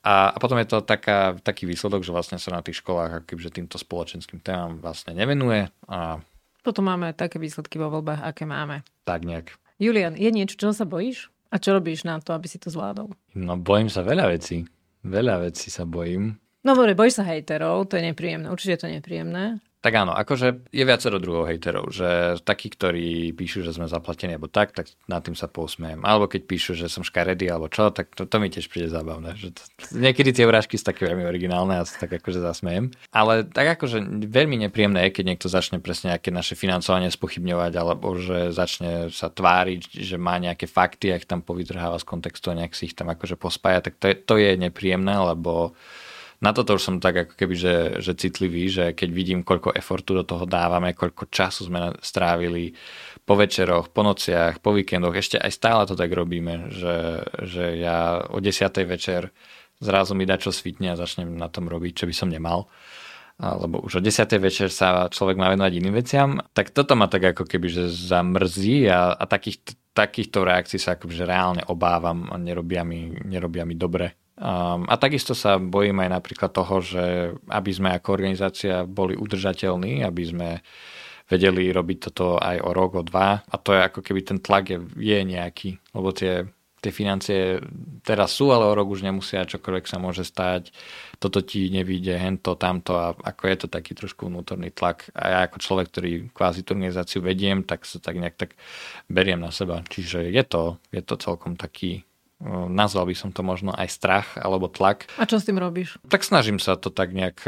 [0.06, 3.50] A, a potom je to taká, taký výsledok, že vlastne sa na tých školách akože
[3.50, 6.22] týmto spoločenským témam vlastne nevenuje a
[6.66, 8.82] potom máme také výsledky vo voľbách, aké máme.
[9.06, 9.54] Tak nejak.
[9.78, 11.30] Julian, je niečo, čo sa bojíš?
[11.54, 13.14] A čo robíš na to, aby si to zvládol?
[13.38, 14.66] No bojím sa veľa vecí.
[15.06, 16.34] Veľa vecí sa bojím.
[16.66, 18.50] No dobre, bojíš sa hejterov, to je nepríjemné.
[18.50, 19.62] Určite je to nepríjemné.
[19.86, 24.50] Tak áno, akože je viacero druhov hejterov, že takí, ktorí píšu, že sme zaplatení alebo
[24.50, 26.02] tak, tak nad tým sa posmiem.
[26.02, 29.38] Alebo keď píšu, že som škaredý alebo čo, tak to, to mi tiež príde zábavné.
[29.38, 29.62] Že to,
[29.94, 32.90] niekedy tie urážky sú také veľmi originálne a sa tak akože zasmejem.
[33.14, 38.18] Ale tak akože veľmi nepríjemné je, keď niekto začne presne nejaké naše financovanie spochybňovať alebo
[38.18, 42.58] že začne sa tváriť, že má nejaké fakty a ich tam povytrháva z kontextu a
[42.58, 45.78] nejak si ich tam akože pospája, tak to je, to je nepríjemné, lebo
[46.40, 50.12] na toto už som tak ako keby, že, že citlivý, že keď vidím, koľko efortu
[50.12, 52.76] do toho dávame, koľko času sme strávili
[53.24, 58.20] po večeroch, po nociach, po víkendoch, ešte aj stále to tak robíme, že, že ja
[58.28, 58.52] o 10.
[58.84, 59.32] večer
[59.80, 62.68] zrazu mi dá čo svitne a začnem na tom robiť, čo by som nemal
[63.36, 64.24] alebo už o 10.
[64.40, 68.88] večer sa človek má venovať iným veciam, tak toto ma tak ako keby, že zamrzí
[68.88, 74.25] a, a takých, takýchto reakcií sa akože reálne obávam a nerobia mi, nerobia mi dobre.
[74.36, 77.04] Um, a takisto sa bojím aj napríklad toho, že
[77.48, 80.48] aby sme ako organizácia boli udržateľní, aby sme
[81.26, 83.40] vedeli robiť toto aj o rok, o dva.
[83.40, 86.44] A to je ako keby ten tlak je, je nejaký, lebo tie,
[86.84, 87.64] tie financie
[88.04, 90.68] teraz sú, ale o rok už nemusia, čokoľvek sa môže stať.
[91.16, 95.08] Toto ti nevíde, hento, tamto a ako je to taký trošku vnútorný tlak.
[95.16, 98.50] A ja ako človek, ktorý kvázi tú organizáciu vediem, tak sa tak nejak tak
[99.08, 99.80] beriem na seba.
[99.88, 102.04] Čiže je to, je to celkom taký
[102.44, 105.08] nazval by som to možno aj strach alebo tlak.
[105.16, 105.96] A čo s tým robíš?
[106.08, 107.40] Tak snažím sa to tak nejak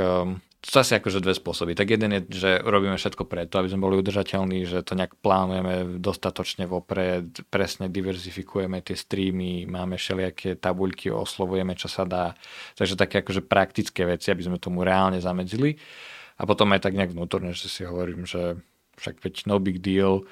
[0.59, 1.79] to asi akože dve spôsoby.
[1.79, 6.03] Tak jeden je, že robíme všetko preto, aby sme boli udržateľní, že to nejak plánujeme
[6.03, 12.35] dostatočne vopred, presne diverzifikujeme tie streamy, máme všelijaké tabuľky, oslovujeme, čo sa dá.
[12.75, 15.79] Takže také akože praktické veci, aby sme tomu reálne zamedzili.
[16.39, 18.59] A potom aj tak nejak vnútorne, že si hovorím, že
[18.99, 20.27] však veď no big deal,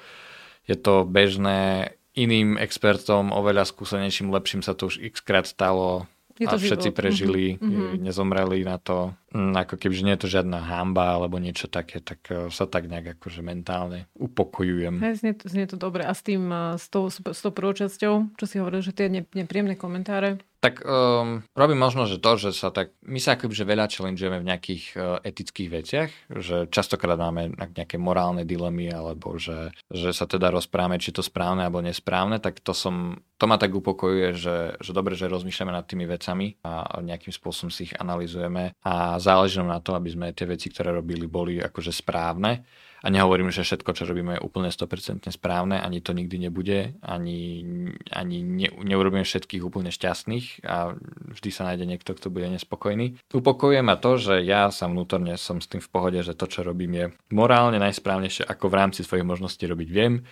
[0.67, 6.09] je to bežné, iným expertom, oveľa skúsenejším, lepším sa to už x krát stalo
[6.45, 6.97] a všetci život.
[6.97, 7.97] prežili, mm-hmm.
[7.97, 9.17] nezomreli na to.
[9.33, 12.69] Mm, ako keby, že nie je to žiadna hamba alebo niečo také, tak e, sa
[12.69, 15.01] tak nejak akože mentálne upokojujem.
[15.01, 16.05] Hej, znie, to, znie to dobre.
[16.05, 19.09] A s tým, e, s tou, s tou prvou časťou, čo si hovoril, že tie
[19.09, 20.37] nepríjemné komentáre?
[20.57, 24.49] Tak um, robím možno, že to, že sa tak, my sa akoby, veľa challengeujeme v
[24.49, 30.49] nejakých uh, etických veciach, že častokrát máme nejaké morálne dilemy, alebo že, že sa teda
[30.49, 34.91] rozprávame, či to správne alebo nesprávne, tak to som, to ma tak upokojuje, že, že
[34.97, 39.77] dobre, že rozmýšľame nad tými vecami a nejakým spôsobom si ich analizujeme a záleží nám
[39.77, 42.65] na to, aby sme tie veci, ktoré robili, boli akože správne
[43.07, 47.63] a nehovorím, že všetko, čo robíme, je úplne 100% správne, ani to nikdy nebude, ani,
[48.11, 50.91] ani ne, neurobíme všetkých úplne šťastných a
[51.31, 53.15] vždy sa nájde niekto, kto bude nespokojný.
[53.31, 56.67] Upokojuje ma to, že ja sa vnútorne som s tým v pohode, že to, čo
[56.67, 60.27] robím, je morálne najsprávnejšie, ako v rámci svojich možností robiť viem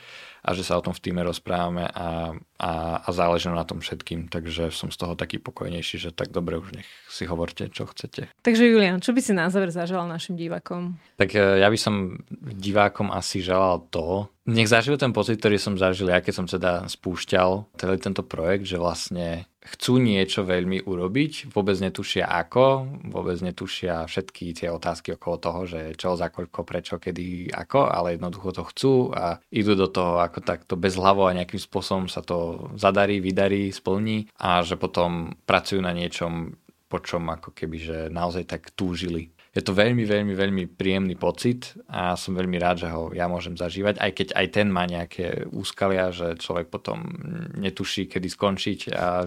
[0.46, 2.72] a že sa o tom v týme rozprávame a, a,
[3.02, 4.30] a záleží na tom všetkým.
[4.30, 8.30] Takže som z toho taký pokojnejší, že tak dobre už nech si hovorte, čo chcete.
[8.46, 11.02] Takže Julian, čo by si na záver zažal našim divákom?
[11.18, 15.74] Tak e, ja by som divákom asi želal to, nech zažijú ten pocit, ktorý som
[15.74, 21.50] zažil ja, keď som teda spúšťal celý tento projekt, že vlastne chcú niečo veľmi urobiť,
[21.50, 27.02] vôbec netušia ako, vôbec netušia všetky tie otázky okolo toho, že čo, za koľko, prečo,
[27.02, 31.34] kedy, ako, ale jednoducho to chcú a idú do toho ako takto bez hlavo a
[31.34, 36.54] nejakým spôsobom sa to zadarí, vydarí, splní a že potom pracujú na niečom,
[36.86, 41.80] po čom ako keby, že naozaj tak túžili je to veľmi, veľmi, veľmi príjemný pocit
[41.88, 45.48] a som veľmi rád, že ho ja môžem zažívať, aj keď aj ten má nejaké
[45.48, 47.08] úskalia, že človek potom
[47.56, 49.24] netuší, kedy skončiť a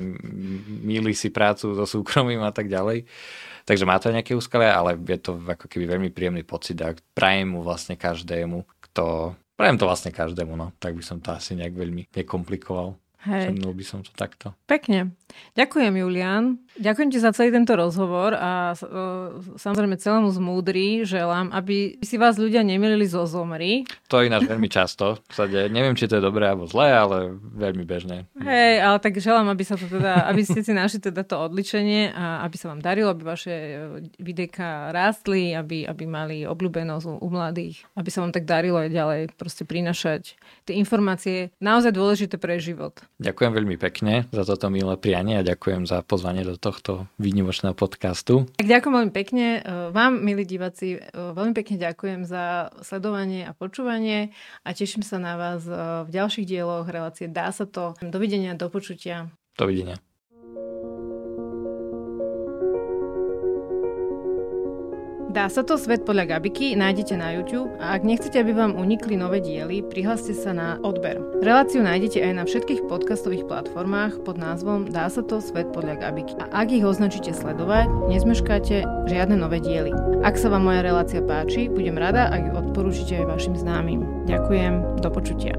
[0.84, 3.08] míli si prácu so súkromím a tak ďalej.
[3.64, 7.56] Takže má to nejaké úskalia, ale je to ako keby veľmi príjemný pocit a prajem
[7.56, 9.32] mu vlastne každému, kto...
[9.56, 10.76] Prajem to vlastne každému, no.
[10.78, 12.94] Tak by som to asi nejak veľmi nekomplikoval.
[13.26, 13.58] Hej.
[13.58, 14.54] By som to takto.
[14.70, 15.18] Pekne.
[15.58, 16.62] Ďakujem, Julian.
[16.78, 22.38] Ďakujem ti za celý tento rozhovor a uh, samozrejme celému zmúdri želám, aby si vás
[22.38, 23.82] ľudia nemilili zo zomri.
[24.06, 25.18] To ináč veľmi často.
[25.34, 25.66] Sade.
[25.66, 28.30] Neviem, či to je dobré alebo zlé, ale veľmi bežné.
[28.38, 32.14] Hej, ale tak želám, aby, sa to teda, aby ste si našli teda to odličenie
[32.14, 33.74] a aby sa vám darilo, aby vaše e,
[34.22, 38.94] videjka rástli, aby, aby mali obľúbenosť u, u mladých, aby sa vám tak darilo aj
[38.94, 40.38] ďalej proste prinašať
[40.70, 43.07] tie informácie naozaj dôležité pre život.
[43.18, 48.46] Ďakujem veľmi pekne za toto milé prianie a ďakujem za pozvanie do tohto výnimočného podcastu.
[48.54, 49.46] Tak ďakujem veľmi pekne.
[49.58, 54.30] E, vám, milí diváci, e, veľmi pekne ďakujem za sledovanie a počúvanie
[54.62, 55.74] a teším sa na vás e,
[56.06, 57.98] v ďalších dieloch relácie Dá sa to.
[57.98, 59.26] Dovidenia, do počutia.
[59.58, 59.98] Dovidenia.
[65.38, 69.14] Dá sa to Svet podľa Gabiky, nájdete na YouTube a ak nechcete, aby vám unikli
[69.14, 71.14] nové diely, prihláste sa na odber.
[71.46, 76.34] Reláciu nájdete aj na všetkých podcastových platformách pod názvom Dá sa to Svet podľa Gabiky.
[76.42, 79.94] A ak ich označíte sledovať, nezmeškáte žiadne nové diely.
[80.26, 84.26] Ak sa vám moja relácia páči, budem rada, ak ju odporúčite aj vašim známym.
[84.26, 85.54] Ďakujem, do počutia.